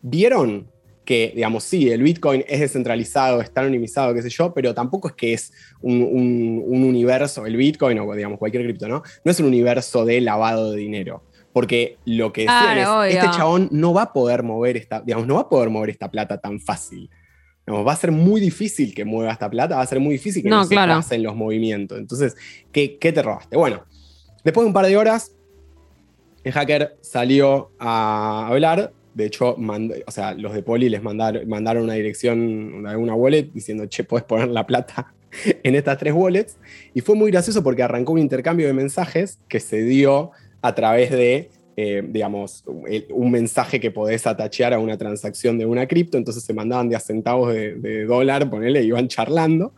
[0.01, 0.69] ¿Vieron
[1.07, 5.13] que, digamos, sí, el Bitcoin es descentralizado, está anonimizado, qué sé yo, pero tampoco es
[5.13, 6.03] que es un,
[6.67, 9.03] universo, el Bitcoin o, digamos, cualquier cripto, ¿no?
[9.23, 11.23] No es un universo de lavado de dinero.
[11.57, 15.33] Porque lo que decían es, este chabón no va a poder mover esta, digamos, no
[15.35, 17.09] va a poder mover esta plata tan fácil
[17.67, 20.49] va a ser muy difícil que mueva esta plata, va a ser muy difícil que
[20.49, 21.97] no, se pasen los movimientos.
[21.97, 22.35] Entonces,
[22.71, 23.57] ¿qué, te robaste?
[23.57, 23.83] Bueno,
[24.43, 25.33] después de un par de horas,
[26.43, 28.93] el hacker salió a hablar.
[29.13, 32.39] De hecho, o sea, los de Poli les mandaron, mandaron una dirección,
[32.73, 35.13] una, una wallet, diciendo, che, puedes poner la plata
[35.63, 36.57] en estas tres wallets.
[36.93, 41.11] Y fue muy gracioso porque arrancó un intercambio de mensajes que se dio a través
[41.11, 46.43] de eh, digamos, un mensaje que podés atachear a una transacción de una cripto, entonces
[46.43, 49.75] se mandaban de centavos de, dólar, ponele, iban charlando,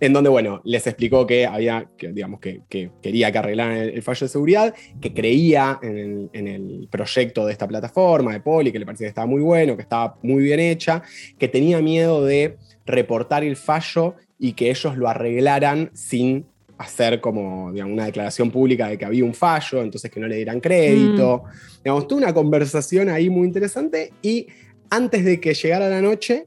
[0.00, 2.62] en donde, bueno, les explicó que había, que, digamos, que,
[3.00, 8.32] quería que arreglaran el, fallo de seguridad, que creía en el, proyecto de esta plataforma,
[8.32, 11.02] de Poli, que le parecía que estaba muy bueno, que estaba muy bien hecha,
[11.38, 16.44] que tenía miedo de reportar el fallo y que ellos lo arreglaran sin
[16.78, 20.36] hacer como digamos, una declaración pública de que había un fallo, entonces que no le
[20.36, 21.44] dieran crédito.
[21.44, 21.78] Mm.
[21.84, 24.46] Digamos, tuvo una conversación ahí muy interesante y
[24.90, 26.46] antes de que llegara la noche,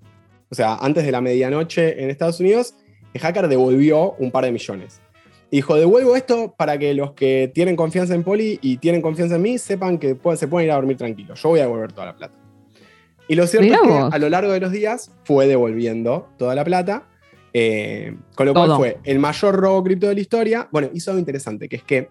[0.49, 2.75] o sea, antes de la medianoche en Estados Unidos,
[3.13, 5.01] el hacker devolvió un par de millones.
[5.51, 9.41] Dijo, devuelvo esto para que los que tienen confianza en Poli y tienen confianza en
[9.41, 11.41] mí sepan que se pueden ir a dormir tranquilos.
[11.41, 12.35] Yo voy a devolver toda la plata.
[13.27, 16.63] Y lo cierto es que a lo largo de los días fue devolviendo toda la
[16.63, 17.08] plata
[17.53, 20.67] eh, con lo cual fue el mayor robo cripto de la historia.
[20.71, 22.09] Bueno, hizo algo interesante, que es que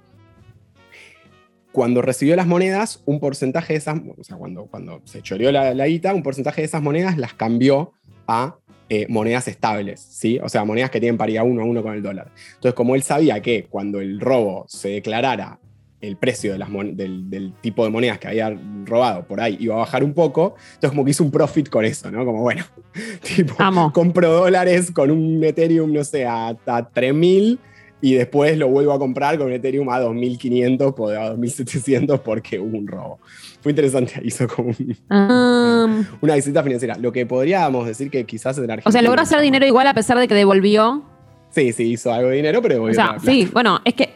[1.73, 5.75] cuando recibió las monedas, un porcentaje de esas, o sea, cuando, cuando se choreó la,
[5.75, 7.93] la guita, un porcentaje de esas monedas las cambió
[8.27, 8.57] a
[8.91, 10.39] eh, monedas estables, ¿sí?
[10.43, 12.33] O sea, monedas que tienen paridad uno a uno con el dólar.
[12.55, 15.59] Entonces, como él sabía que cuando el robo se declarara
[16.01, 19.79] el precio de las del, tipo de monedas que había robado por ahí iba a
[19.79, 22.25] bajar un poco, entonces como que hizo un profit con eso, ¿no?
[22.25, 22.65] Como bueno,
[23.37, 23.57] tipo,
[23.93, 27.59] compro dólares con un Ethereum, no sé, a, a 3000
[28.01, 32.61] y después lo vuelvo a comprar con un Ethereum a 2500 o a 2700 porque
[32.61, 33.19] hubo un robo.
[33.61, 36.05] Fue interesante, hizo como um.
[36.21, 36.97] una visita financiera.
[36.97, 38.89] Lo que podríamos decir que quizás en Argentina...
[38.89, 41.03] O sea, logró hacer dinero igual a pesar de que devolvió.
[41.51, 43.01] Sí, sí, hizo algo de dinero, pero devolvió.
[43.01, 44.11] O sea, sí, bueno, es que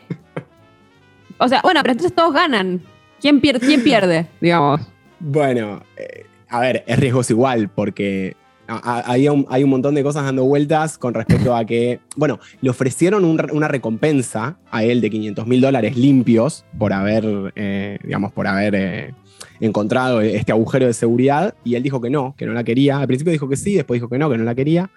[1.43, 2.81] o sea, bueno, pero entonces todos ganan.
[3.21, 4.81] ¿Quién, pierde, quién pierde digamos?
[5.21, 10.25] Bueno, eh, a ver, es riesgoso igual, porque hay un, hay un, montón de cosas
[10.25, 15.47] dando vueltas con respecto a que, bueno, le ofrecieron una recompensa a él de 500
[15.47, 19.15] mil dólares limpios por haber, eh, digamos, por haber eh,
[19.61, 22.99] encontrado este agujero de seguridad y él dijo que no, que no la quería.
[22.99, 24.91] Al principio dijo que sí, después dijo que no, que no la quería.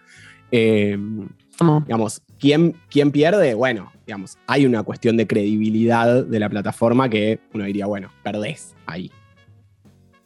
[0.51, 0.97] Eh,
[1.85, 3.53] digamos, ¿quién, ¿quién pierde?
[3.53, 8.75] Bueno, digamos, hay una cuestión de credibilidad de la plataforma que uno diría, bueno, perdés
[8.85, 9.11] ahí.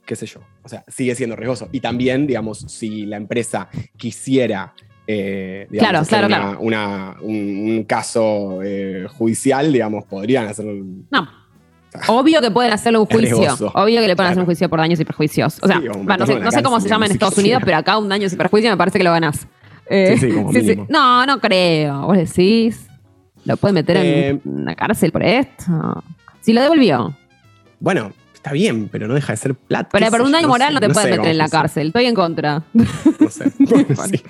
[0.06, 0.40] Qué sé yo.
[0.64, 1.70] O sea, sigue siendo riesgoso.
[1.72, 4.74] Y también, digamos, si la empresa quisiera
[5.12, 10.86] eh, claro, claro, un, caso eh, judicial, digamos, podrían hacerlo.
[11.10, 11.28] No.
[12.08, 13.72] Obvio que pueden hacerle un juicio.
[13.74, 15.58] Obvio que le pueden hacer un juicio por daños y perjuicios.
[15.64, 18.36] O sea, no, sé, cómo se llama en Estados Unidos, pero acá un daño y
[18.36, 19.48] perjuicio me parece que lo ganás.
[19.90, 20.52] Eh, sí, como
[20.90, 22.02] No, no creo.
[22.02, 22.88] Vos decís.
[23.46, 26.04] ¿Lo puede meter en una cárcel por esto?
[26.42, 27.16] Si lo devolvió.
[27.80, 29.90] Bueno, está bien, pero no deja de ser plata.
[29.92, 31.88] Pero por un daño moral no te pueden meter en la cárcel.
[31.88, 32.64] Estoy en contra.
[32.74, 33.52] No sé.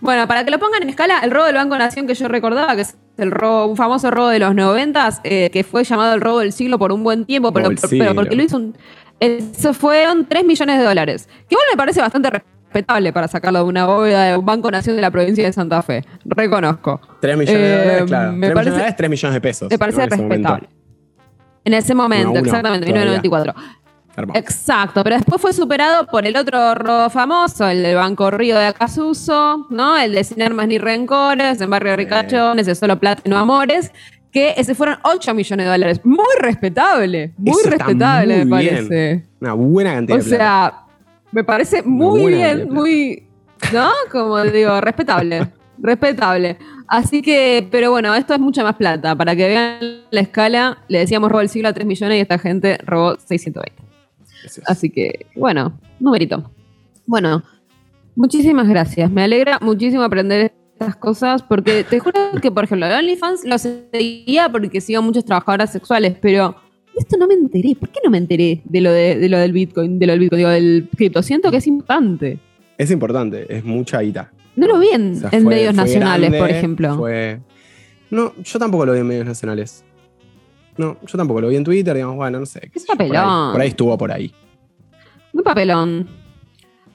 [0.00, 2.74] Bueno, para que lo pongan en escala, el robo del Banco Nación que yo recordaba,
[2.74, 6.22] que es el robo, un famoso robo de los noventas, eh, que fue llamado el
[6.22, 7.68] robo del siglo por un buen tiempo, pero,
[8.14, 8.78] porque lo hizo un.
[9.20, 11.28] Eso fueron 3 millones de dólares.
[11.46, 12.30] Que igual me parece bastante
[12.70, 15.82] respetable para sacarlo de una bóveda de un Banco Nación de la provincia de Santa
[15.82, 16.04] Fe.
[16.24, 17.00] Reconozco.
[17.20, 18.32] 3 millones de dólares, eh, claro.
[18.32, 19.70] Me 3 parece, millones de 3 millones de pesos.
[19.70, 20.68] Me parece respetable.
[21.64, 23.54] En ese momento, exactamente, 1994.
[24.34, 28.66] Exacto, pero después fue superado por el otro robo famoso, el del Banco Río de
[28.66, 29.98] Acasuso, ¿no?
[29.98, 33.92] El de Sin Armas ni Rencores, en Barrio Ricachones, de Solo Plata y No Amores,
[34.30, 36.00] que ese fueron 8 millones de dólares.
[36.04, 39.26] Muy respetable, muy respetable, me parece.
[39.40, 40.74] Una buena cantidad O sea,
[41.32, 43.26] me parece muy bien, muy.
[43.72, 43.90] ¿No?
[44.10, 45.48] Como digo, respetable.
[45.78, 46.58] respetable.
[46.86, 49.14] Así que, pero bueno, esto es mucha más plata.
[49.14, 49.78] Para que vean
[50.10, 53.72] la escala, le decíamos robo el siglo a 3 millones y esta gente robó 620.
[54.66, 56.50] Así que, bueno, numerito.
[57.06, 57.42] Bueno,
[58.16, 59.10] muchísimas gracias.
[59.10, 64.48] Me alegra muchísimo aprender estas cosas porque te juro que, por ejemplo, OnlyFans lo seguía
[64.48, 66.56] porque sigo muchas trabajadoras sexuales, pero
[66.96, 67.74] esto no me enteré.
[67.74, 70.38] ¿Por qué no me enteré de lo, de, lo del Bitcoin, de lo del Bitcoin,
[70.38, 71.22] digo, del cripto?
[71.22, 72.38] Siento que es importante.
[72.78, 74.32] Es importante, es mucha guita.
[74.56, 76.96] No lo vi en, medios nacionales, por ejemplo.
[78.10, 79.84] No, yo tampoco lo vi en medios nacionales.
[80.76, 82.70] No, yo tampoco lo vi en Twitter, digamos, bueno, no sé.
[82.72, 83.52] Qué papelón.
[83.52, 84.32] Por ahí, estuvo por ahí.
[85.32, 86.08] Un papelón.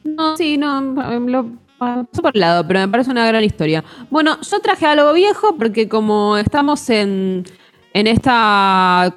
[0.03, 3.83] No, sí, no, lo pasó por el lado, pero me parece una gran historia.
[4.09, 7.43] Bueno, yo traje algo viejo porque como estamos en,
[7.93, 9.15] en esta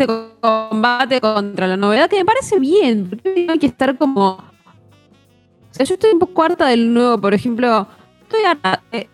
[0.00, 0.06] este
[0.40, 4.30] combate contra la novedad, que me parece bien, porque hay que estar como...
[4.30, 7.86] O sea, yo estoy un poco harta del nuevo, por ejemplo,
[8.22, 8.40] estoy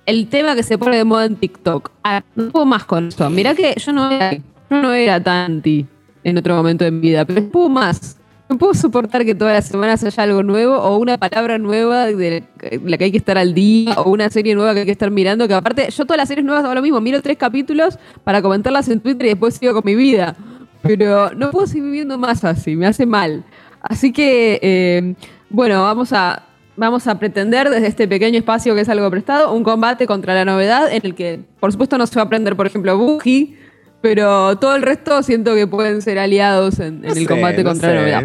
[0.07, 1.90] el tema que se pone de moda en TikTok.
[2.35, 3.29] No puedo más con eso.
[3.29, 5.87] Mirá que yo no era yo no era tanti
[6.25, 8.18] en otro momento de mi vida, pero puedo más.
[8.49, 12.44] No puedo soportar que todas las semanas haya algo nuevo o una palabra nueva de
[12.85, 15.11] la que hay que estar al día o una serie nueva que hay que estar
[15.11, 15.49] mirando.
[15.49, 17.01] Que aparte, yo todas las series nuevas hago lo mismo.
[17.01, 20.37] Miro tres capítulos para comentarlas en Twitter y después sigo con mi vida.
[20.83, 23.45] Pero no puedo seguir viviendo más así, me hace mal.
[23.81, 25.15] Así que, eh,
[25.51, 26.45] bueno, vamos a,
[26.77, 30.45] vamos a pretender desde este pequeño espacio que es algo prestado un combate contra la
[30.45, 33.57] novedad en el que, por supuesto, no se va a aprender, por ejemplo, Buji
[34.01, 38.25] pero todo el resto siento que pueden ser aliados en, el combate contra la novedad.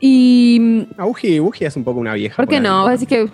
[0.00, 0.88] Y.
[0.96, 2.34] A Buji, es un poco una vieja.
[2.34, 2.78] ¿Por qué no?
[2.84, 3.28] Vas a decir que.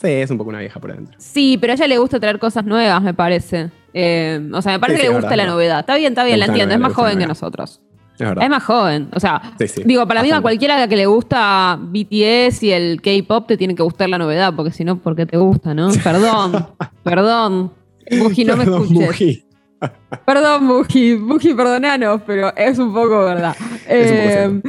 [0.00, 1.16] Sí, es un poco una vieja por adentro.
[1.18, 3.70] Sí, pero a ella le gusta traer cosas nuevas, me parece.
[3.92, 5.80] Eh, o sea, me parece que le gusta la novedad.
[5.80, 6.74] Está bien, está bien, la entiendo.
[6.74, 7.80] es más joven que nosotros.
[8.18, 9.08] Es, es, más joven.
[9.14, 9.40] O sea,
[9.84, 13.82] digo, para mí a cualquiera que le gusta BTS y el K-pop te tiene que
[13.82, 15.90] gustar la novedad, porque si no, ¿por qué te gusta, no?
[16.04, 16.68] Perdón,
[17.02, 17.72] perdón.
[18.10, 19.44] Buji, no me escuches.
[20.24, 23.54] Perdón, Buji, Buji, perdonanos, pero es un poco verdad.
[23.86, 24.60] Eh,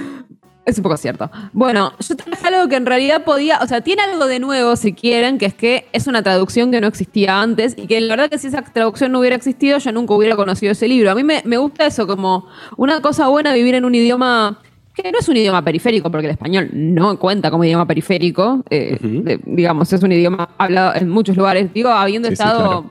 [0.69, 1.29] es un poco cierto.
[1.53, 4.93] Bueno, yo traje algo que en realidad podía, o sea, tiene algo de nuevo si
[4.93, 8.29] quieren, que es que es una traducción que no existía antes y que la verdad
[8.29, 11.11] que si esa traducción no hubiera existido, yo nunca hubiera conocido ese libro.
[11.11, 14.59] A mí me, gusta eso, como una cosa buena vivir en un idioma
[14.93, 18.97] que no es un idioma periférico, porque el español no cuenta como idioma periférico, eh,
[19.45, 21.73] digamos, es un idioma hablado en muchos lugares.
[21.73, 22.85] Digo, habiendo estado,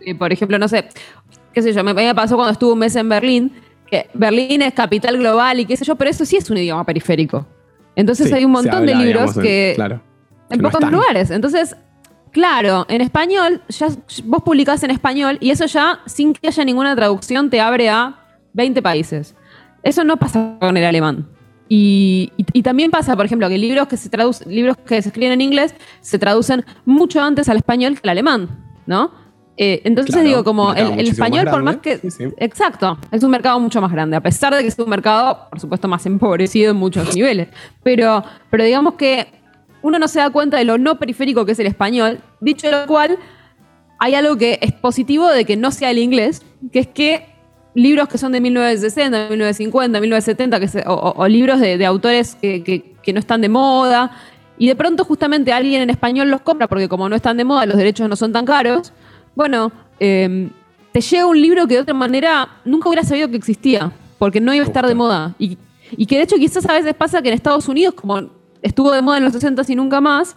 [0.00, 0.84] eh, por ejemplo, no sé,
[1.54, 3.52] qué sé yo, me, me pasó cuando estuve un mes en Berlín,
[3.94, 6.84] que Berlín es capital global y qué sé yo, pero eso sí es un idioma
[6.84, 7.46] periférico.
[7.94, 9.76] Entonces hay un montón de libros que...
[10.50, 11.30] En, pocos lugares.
[11.30, 11.76] Entonces,
[12.30, 13.88] claro, en español, ya
[14.24, 18.16] vos publicás en español y eso ya, sin que haya ninguna traducción, te abre a
[18.52, 19.34] 20 países.
[19.82, 21.28] Eso no pasa con el alemán.
[21.68, 25.32] Y, y, también pasa, por ejemplo, que libros que se traducen, libros que se escriben
[25.32, 28.48] en inglés se traducen mucho antes al español que al alemán,
[28.86, 29.12] ¿no?
[29.56, 32.00] Eh, entonces digo, como el, español, por más que.
[32.38, 35.60] Exacto, es un mercado mucho más grande, a pesar de que es un mercado, por
[35.60, 37.48] supuesto, más empobrecido en muchos niveles.
[37.82, 39.28] Pero, pero digamos que
[39.82, 42.86] uno no se da cuenta de lo no periférico que es el español, dicho lo
[42.86, 43.16] cual,
[44.00, 46.42] hay algo que es positivo de que no sea el inglés,
[46.72, 47.26] que es que
[47.74, 52.62] libros que son de 1960, 1950, 1970, que o, libros de, autores que,
[53.02, 54.10] que no están de moda,
[54.58, 57.66] y de pronto justamente alguien en español los compra porque como no están de moda,
[57.66, 58.92] los derechos no son tan caros,
[59.34, 60.50] bueno, em,
[60.92, 64.54] te llega un libro que de otra manera nunca hubiera sabido que existía, porque no
[64.54, 65.34] iba a estar de moda.
[65.38, 65.58] Y,
[65.96, 68.30] y que de hecho quizás a veces pasa que en Estados Unidos, como
[68.62, 70.36] estuvo de moda en los 60 y nunca más,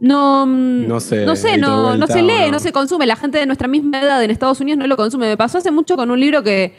[0.00, 2.60] no, no sé, no, sé, no, no se lee, no.
[2.60, 3.06] se consume.
[3.06, 5.26] La gente de nuestra misma edad en Estados Unidos no lo consume.
[5.26, 6.74] Me pasó hace mucho con un libro que,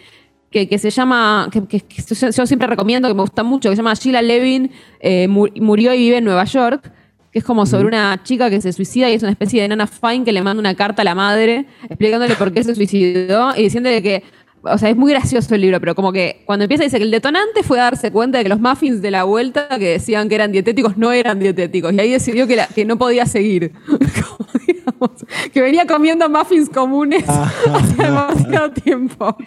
[0.51, 1.83] que, se llama, que,
[2.31, 5.97] yo siempre recomiendo, que me gusta mucho, que se llama Sheila Levin, eh, murió y
[5.99, 6.91] vive en Nueva York,
[7.39, 9.87] que es como sobre una chica que se suicida y es una especie de nana
[9.87, 13.63] fine que le manda una carta a la madre explicándole por qué se suicidó y
[13.63, 14.23] diciéndole que
[14.61, 17.11] o sea, es muy gracioso el libro, pero como que cuando empieza dice que el
[17.11, 20.51] detonante fue darse cuenta de que los muffins de la vuelta que decían que eran
[20.51, 21.93] dietéticos no eran dietéticos.
[21.93, 23.71] Y ahí decidió que, que no podía seguir.
[25.53, 27.51] que venía comiendo muffins comunes ah.
[27.73, 29.37] hace demasiado tiempo.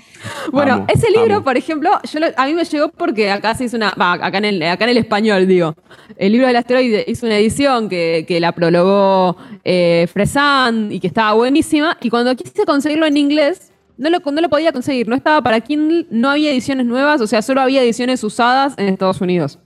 [0.50, 3.92] Bueno, ese libro, por ejemplo, yo a mí me llegó porque acá se hizo una.
[3.96, 5.74] acá, en el, acá en el español, digo.
[6.16, 11.32] El libro del asteroide hizo una edición que, la prologó eh, Fresan y que estaba
[11.34, 11.96] buenísima.
[12.00, 15.08] Y cuando quise conseguirlo en inglés, no lo, no lo podía conseguir.
[15.08, 18.88] No estaba para Kindle, no había ediciones nuevas, o sea, solo había ediciones usadas en
[18.88, 19.58] Estados Unidos.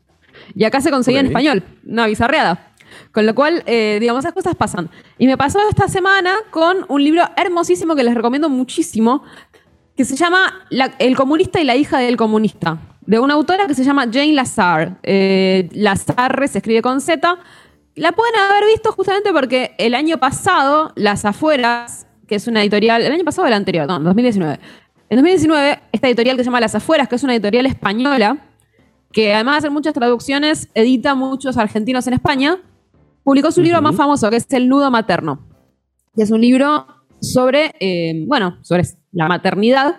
[0.54, 2.72] Y acá se conseguía en español, una bizarreada.
[3.12, 4.90] Con lo cual, eh, digamos, esas cosas pasan.
[5.18, 9.22] Y me pasó esta semana con un libro hermosísimo que les recomiendo muchísimo,
[9.96, 10.66] que se llama
[10.98, 14.98] El comunista y la hija del comunista, de una autora que se llama Jane Lazar.
[15.02, 17.38] Eh, Lazar se escribe con Z.
[17.94, 23.02] La pueden haber visto justamente porque el año pasado, Las Afueras, que es una editorial,
[23.02, 24.58] el año pasado o el anterior, no, 2019.
[25.08, 28.38] En 2019, esta editorial que se llama Las Afueras, que es una editorial española,
[29.12, 32.58] que además de hacer muchas traducciones, edita muchos argentinos en España,
[33.26, 35.44] publicó su libro más famoso, que es El Nudo Materno.
[36.14, 36.86] Que es un libro
[37.20, 39.96] sobre, eh, bueno, sobre la maternidad,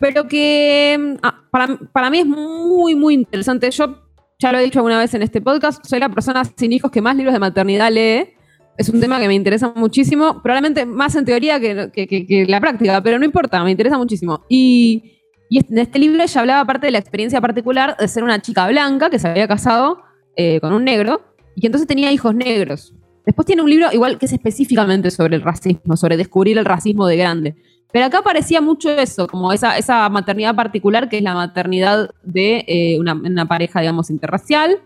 [0.00, 3.70] pero que ah, para, para, mí es muy, muy interesante.
[3.70, 4.02] Yo
[4.40, 7.00] ya lo he dicho alguna vez en este podcast, soy la persona sin hijos que
[7.00, 8.34] más libros de maternidad lee
[8.76, 13.00] es un tema que me interesa muchísimo, probablemente más en teoría que, que, la práctica,
[13.00, 14.44] pero no importa, me interesa muchísimo.
[14.48, 15.18] Y,
[15.50, 19.08] en este libro ella hablaba parte de la experiencia particular de ser una chica blanca
[19.08, 20.02] que se había casado
[20.34, 22.94] eh, con un negro y que entonces tenía hijos negros.
[23.26, 27.06] Después tiene un libro igual que es específicamente sobre el racismo, sobre descubrir el racismo
[27.06, 27.56] de grande.
[27.92, 32.64] Pero acá parecía mucho eso, como esa, esa maternidad particular que es la maternidad de
[32.68, 34.78] eh, una, una, pareja, digamos, interracial,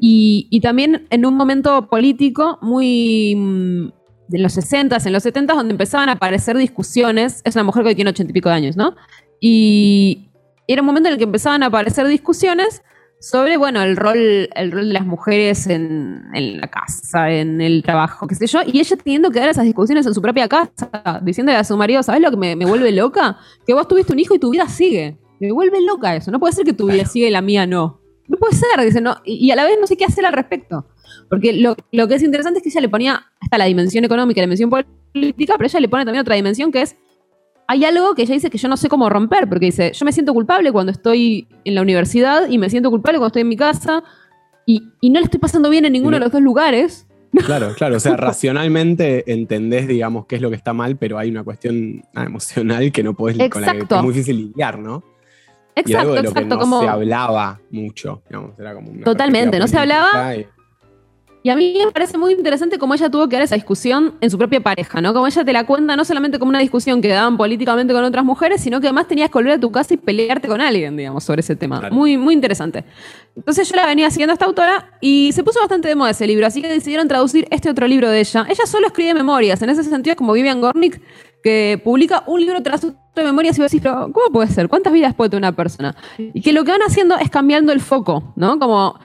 [0.00, 3.88] y, también en un momento político muy mm,
[4.28, 7.40] de los 60 en los 70 donde empezaban a aparecer discusiones.
[7.44, 8.94] Es una mujer que tiene ochenta y pico de años, ¿no?
[9.40, 10.28] Y
[10.66, 12.82] era un momento en el que empezaban a aparecer discusiones
[13.24, 16.24] sobre, bueno, el rol, el rol de las mujeres en,
[16.60, 20.06] la casa, en el trabajo, qué sé yo, y ella teniendo que dar esas discusiones
[20.06, 20.90] en su propia casa,
[21.22, 23.38] diciéndole a su marido, ¿sabes lo que me, me vuelve loca?
[23.66, 25.16] Que vos tuviste un hijo y tu vida sigue.
[25.40, 26.30] Me vuelve loca eso.
[26.30, 28.00] No puede ser que tu vida siga y la mía no.
[28.28, 30.86] No puede ser, dice, no, y, a la vez no sé qué hacer al respecto.
[31.30, 31.76] Porque lo,
[32.08, 34.70] que es interesante es que ella le ponía hasta la dimensión económica y la dimensión
[34.70, 36.96] política, pero ella le pone también otra dimensión que es,
[37.66, 40.12] hay algo que ella dice que yo no sé cómo romper, porque dice, yo me
[40.12, 43.56] siento culpable cuando estoy en la universidad y me siento culpable cuando estoy en mi
[43.56, 44.02] casa
[44.66, 47.06] y, no le estoy pasando bien en ninguno de los dos lugares.
[47.46, 51.30] Claro, claro, o sea, racionalmente entendés, digamos, qué es lo que está mal, pero hay
[51.30, 55.02] una cuestión emocional que no podés, con la que es muy difícil lidiar, ¿no?
[55.76, 56.58] Exacto, exacto.
[56.58, 56.80] como...
[56.80, 58.22] se hablaba mucho,
[59.04, 60.36] Totalmente, no se hablaba.
[60.36, 60.46] Y...
[61.50, 64.38] a mí me parece muy interesante cómo ella tuvo que dar esa discusión en su
[64.38, 65.12] propia pareja, ¿no?
[65.12, 68.24] Como ella te la cuenta no solamente como una discusión que daban políticamente con otras
[68.24, 71.22] mujeres, sino que además tenías que volver a tu casa y pelearte con alguien, digamos,
[71.22, 71.90] sobre ese tema.
[71.90, 72.84] Muy, muy interesante.
[73.36, 76.26] Entonces yo la venía siguiendo a esta autora y se puso bastante de moda ese
[76.26, 78.46] libro, así que decidieron traducir este otro libro de ella.
[78.48, 81.00] Ella solo escribe memorias, en ese sentido es como Vivian Gornick,
[81.42, 84.68] que publica un libro tras otro de memorias y vos decís, pero ¿cómo puede ser?
[84.68, 85.94] ¿Cuántas vidas puede tener una persona?
[86.16, 88.58] Y que lo que van haciendo es cambiando el foco, ¿no?
[88.58, 88.98] Como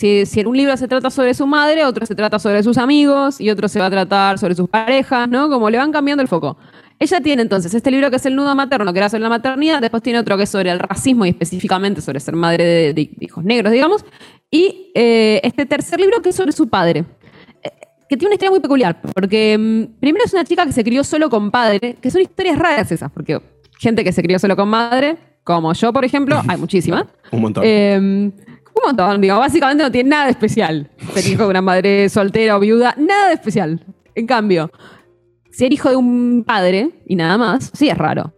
[0.00, 2.78] si, si en un libro se trata sobre su madre, otro se trata sobre sus
[2.78, 5.50] amigos y otro se va a tratar sobre sus parejas, ¿no?
[5.50, 6.56] Como le van cambiando el foco.
[6.98, 9.82] Ella tiene entonces este libro que es El nudo materno, que era sobre la maternidad,
[9.82, 13.44] después tiene otro que es sobre el racismo y específicamente sobre ser madre de, hijos
[13.44, 14.02] negros, digamos,
[14.50, 17.04] y eh, este tercer libro que es sobre su padre
[18.08, 21.04] que tiene una historia muy peculiar, porque mm, primero es una chica que se crió
[21.04, 23.40] solo con padre, que son historias raras esas, porque
[23.78, 27.04] gente que se crió solo con madre, como yo, por ejemplo, hay muchísimas.
[27.30, 27.64] un montón.
[27.64, 28.32] Em,
[28.74, 30.90] un montón, digo, básicamente no tiene nada de especial.
[31.14, 33.84] Ser hijo de una madre soltera o viuda, nada de especial.
[34.14, 34.70] En cambio,
[35.50, 38.32] ser hijo de un padre y nada más, sí es raro.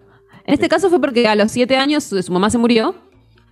[0.45, 2.95] En este caso fue porque a los siete años su mamá se murió.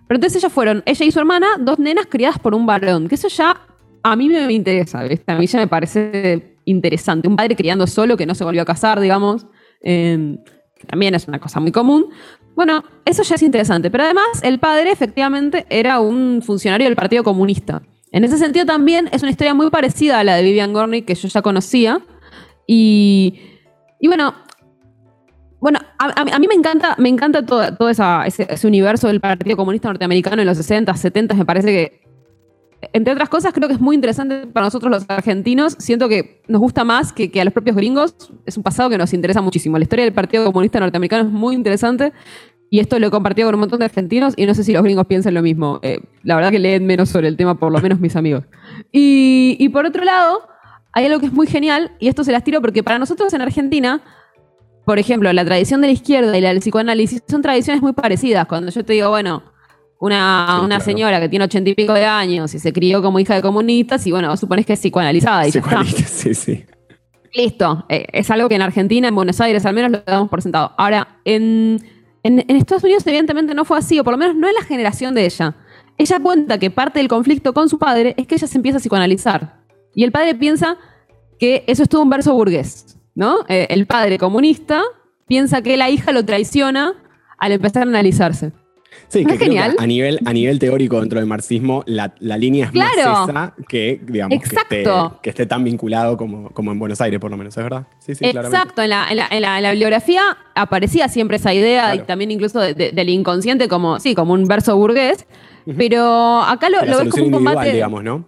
[0.09, 3.15] Pero entonces ellas fueron, ella y su hermana, dos nenas criadas por un varón, que
[3.15, 3.61] eso ya
[4.03, 7.29] a mí me interesa, A mí ya me parece interesante.
[7.29, 9.47] Un padre criando solo que no se volvió a casar, digamos,
[9.81, 10.39] em,
[10.81, 12.07] que también es una cosa muy común.
[12.57, 13.91] Bueno, eso ya es interesante.
[13.91, 17.83] Pero además, el padre efectivamente era un funcionario del Partido Comunista.
[18.13, 21.15] En ese sentido también es una historia muy parecida a la de Vivian Gornick que
[21.15, 22.01] yo ya conocía.
[22.67, 23.39] Y,
[24.03, 24.35] bueno,
[25.61, 30.41] bueno, a, mí me encanta, me encanta todo, todo ese, universo del Partido Comunista Norteamericano
[30.41, 31.35] en los 60, 70.
[31.35, 32.10] Me parece que,
[32.93, 35.77] entre otras cosas, creo que es muy interesante para nosotros los argentinos.
[35.79, 38.15] Siento que nos gusta más que, que a los propios gringos.
[38.47, 39.79] Es un pasado que nos interesa muchísimo.
[39.79, 42.13] La historia del Partido Comunista Norteamericano es muy interesante.
[42.73, 44.85] Y esto lo he compartido con un montón de argentinos y no sé si los
[44.85, 45.81] gringos piensan lo mismo.
[45.83, 48.45] Eh, la verdad que leen menos sobre el tema, por lo menos mis amigos.
[48.93, 50.39] Y, por otro lado,
[50.93, 53.41] hay algo que es muy genial, y esto se las tiro porque para nosotros en
[53.41, 54.03] Argentina,
[54.85, 58.47] por ejemplo, la tradición de la izquierda y la del psicoanálisis son tradiciones muy parecidas.
[58.47, 59.43] Cuando yo te digo, bueno,
[60.01, 63.35] una, una señora que tiene ochenta y pico de años y se crió como hija
[63.35, 65.47] de comunistas, y bueno, vos suponés que es psicoanalizada.
[65.47, 66.65] Y Psicoanalista, sí, sí.
[67.33, 67.85] Listo.
[67.89, 70.73] Eh, es algo que en Argentina, en Buenos Aires al menos, lo damos por sentado.
[70.77, 71.81] Ahora, en
[72.23, 75.15] en, Estados Unidos evidentemente no fue así, o por lo menos no en la generación
[75.15, 75.55] de ella.
[75.97, 78.81] Ella cuenta que parte del conflicto con su padre es que ella se empieza a
[78.81, 79.61] psicoanalizar.
[79.95, 80.77] Y el padre piensa
[81.39, 83.39] que eso es todo un verso burgués, ¿no?
[83.49, 84.83] Eh, el padre comunista
[85.27, 86.95] piensa que la hija lo traiciona
[87.39, 88.53] al empezar a analizarse.
[89.09, 89.75] Sí, que, genial?
[89.79, 94.39] a, nivel, a nivel teórico dentro del marxismo, la, línea es más esa que, digamos,
[95.21, 97.87] que esté, tan vinculado como, como en Buenos Aires, por lo menos, ¿es verdad?
[97.99, 100.23] Sí, sí, Exacto, en la, en, la, bibliografía
[100.55, 105.27] aparecía siempre esa idea, y también incluso del inconsciente como, sí, como un verso burgués,
[105.77, 107.73] pero acá lo, lo ves como un combate...
[107.73, 108.25] digamos, ¿no?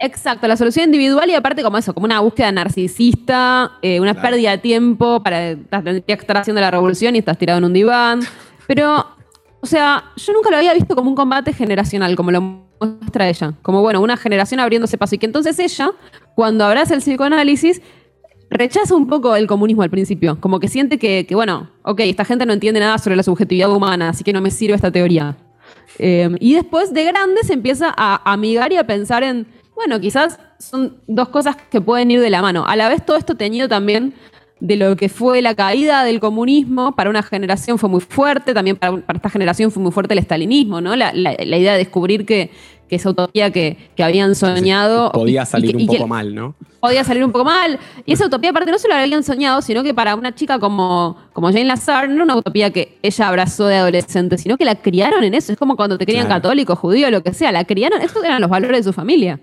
[0.00, 4.52] Exacto, la solución individual y aparte como eso, como una búsqueda narcisista, eh, una pérdida
[4.52, 8.20] de tiempo para tendría que estar haciendo la revolución y estás tirado en un diván.
[8.68, 9.06] Pero
[9.60, 12.40] o sea, yo nunca lo había visto como un combate generacional, como lo
[12.80, 13.54] muestra ella.
[13.62, 15.16] Como, bueno, una generación abriéndose paso.
[15.16, 15.90] Y que entonces ella,
[16.34, 17.82] cuando abraza el psicoanálisis,
[18.50, 20.40] rechaza un poco el comunismo al principio.
[20.40, 24.10] Como que siente que, bueno, ok, esta gente no entiende nada sobre la subjetividad humana,
[24.10, 25.36] así que no me sirve esta teoría.
[25.98, 30.38] Eh, y después, de grande, se empieza a amigar y a pensar en, bueno, quizás
[30.58, 32.64] son dos cosas que pueden ir de la mano.
[32.66, 34.14] A la vez, todo esto teñido también
[34.60, 36.92] de lo que fue la caída del comunismo.
[36.92, 40.80] Para una generación fue muy fuerte, también para, esta generación fue muy fuerte el estalinismo,
[40.80, 40.96] ¿no?
[40.96, 42.50] La, idea de descubrir que,
[42.90, 45.12] esa utopía que, habían soñado.
[45.12, 46.54] Podía salir un poco mal, ¿no?
[46.80, 47.78] Podía salir un poco mal.
[48.06, 51.16] Y esa utopía, aparte, no se la habían soñado, sino que para una chica como,
[51.32, 54.76] como Jane Lazar, no era una utopía que ella abrazó de adolescente, sino que la
[54.76, 55.52] criaron en eso.
[55.52, 57.52] Es como cuando te crían católico, judío, lo que sea.
[57.52, 59.38] La criaron, esos eran los valores de su familia.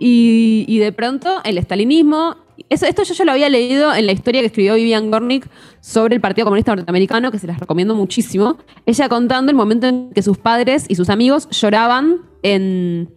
[0.00, 2.36] Y, y de pronto el estalinismo
[2.68, 5.48] esto yo ya lo había leído en la historia que escribió Vivian Gornick
[5.80, 8.58] sobre el Partido Comunista Norteamericano, que se las recomiendo muchísimo.
[8.86, 13.10] Ella contando el momento en que sus padres y sus amigos lloraban en.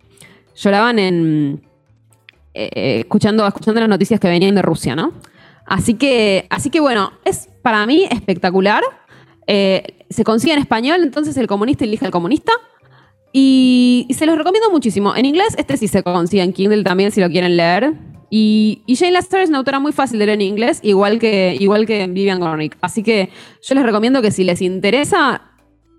[0.56, 1.62] lloraban en.
[2.54, 5.14] Eh, escuchando, escuchando las noticias que venían de Rusia, ¿no?
[5.66, 8.84] Así que, así que bueno, es para mí espectacular.
[9.48, 12.52] Eh, se consigue en español, entonces el comunista elige al comunista.
[13.34, 15.16] Y, y, se los recomiendo muchísimo.
[15.16, 17.94] En inglés, este sí se consigue en Kindle también si lo quieren leer.
[18.34, 21.86] Y, Jane Lester es una autora muy fácil de leer en inglés, igual que, igual
[21.86, 22.78] que Vivian Gornick.
[22.82, 23.30] Así que
[23.62, 25.42] yo les recomiendo que si les interesa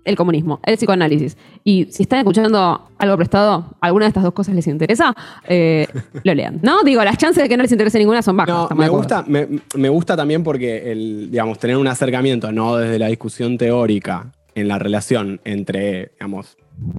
[0.03, 4.55] el comunismo, el psicoanálisis, y si están escuchando algo prestado, alguna de estas dos cosas
[4.55, 5.13] les interesa,
[5.47, 5.87] eh,
[6.23, 6.59] lo lean.
[6.63, 6.83] ¿No?
[6.83, 8.69] Digo, las chances de que no les interese ninguna son bajas.
[8.71, 13.07] No, me, gusta, me, gusta también porque el, digamos, tener un acercamiento, no desde la
[13.07, 16.57] discusión teórica en la relación entre, digamos,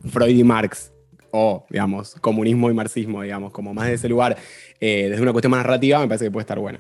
[0.09, 0.94] Freud y Marx
[1.37, 4.37] o, digamos, comunismo y marxismo, digamos, como más de ese lugar,
[4.81, 6.79] eh, desde una cuestión más narrativa, me parece que puede estar buena.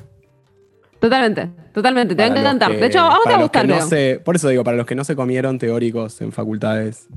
[1.01, 2.73] Totalmente, totalmente, te va a encantar.
[2.73, 4.23] de hecho, vamos a gustar.
[4.23, 7.09] por eso digo, para los que no se comieron teóricos en facultades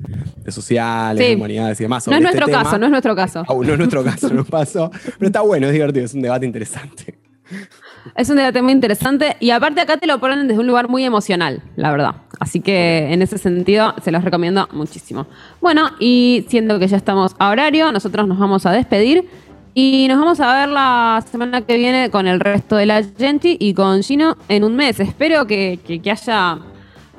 [0.44, 2.08] de sociales, de humanidades y demás.
[2.08, 3.44] No es nuestro este caso, no es nuestro caso.
[3.48, 4.90] Aún no es nuestro caso, no pasó.
[5.20, 7.20] Pero está bueno, es divertido, es un debate interesante.
[8.16, 11.04] Es un debate muy interesante y aparte acá te lo ponen desde un lugar muy
[11.04, 12.16] emocional, la verdad.
[12.40, 15.26] Así que en ese sentido se los recomiendo muchísimo.
[15.62, 19.28] Bueno, y siendo que ya estamos a horario, nosotros nos vamos a despedir
[19.74, 23.58] y nos vamos a ver la semana que viene con el resto de la gente
[23.60, 25.00] y con Gino en un mes.
[25.00, 25.80] Espero que,
[26.10, 26.60] haya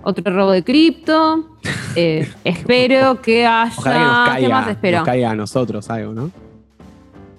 [0.02, 1.44] otro robo de cripto.
[1.96, 3.72] Eh, espero que haya.
[3.76, 4.98] Ojalá que ¿Qué más espero?
[4.98, 6.30] Nos caiga a nosotros algo, ¿no?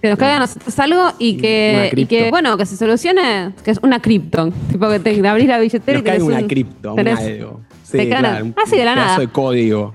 [0.01, 3.71] Que nos caiga a nosotros algo y que, y que, bueno, que se solucione, que
[3.71, 4.49] es una cripto.
[4.71, 7.61] Tipo que te abrís la billetera y tenés una cripto, un algo.
[7.83, 9.19] Sí, claro, un Así de la nada.
[9.19, 9.93] de código.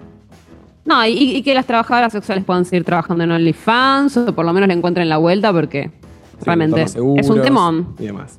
[0.85, 4.69] No, y, que las trabajadoras sexuales puedan seguir trabajando en OnlyFans o por lo menos
[4.69, 5.91] le encuentren la vuelta porque
[6.43, 7.95] realmente es un temón.
[7.99, 8.39] Y demás.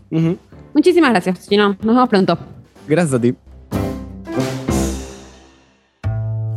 [0.74, 1.70] Muchísimas gracias, Gino.
[1.70, 2.38] Nos vemos pronto.
[2.88, 3.34] Gracias a ti.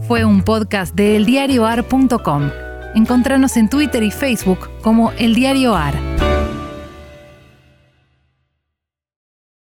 [0.06, 2.67] Fue un podcast de eldiarioar.com.
[2.94, 6.17] Encontranos en Twitter y Facebook como El Diario AR.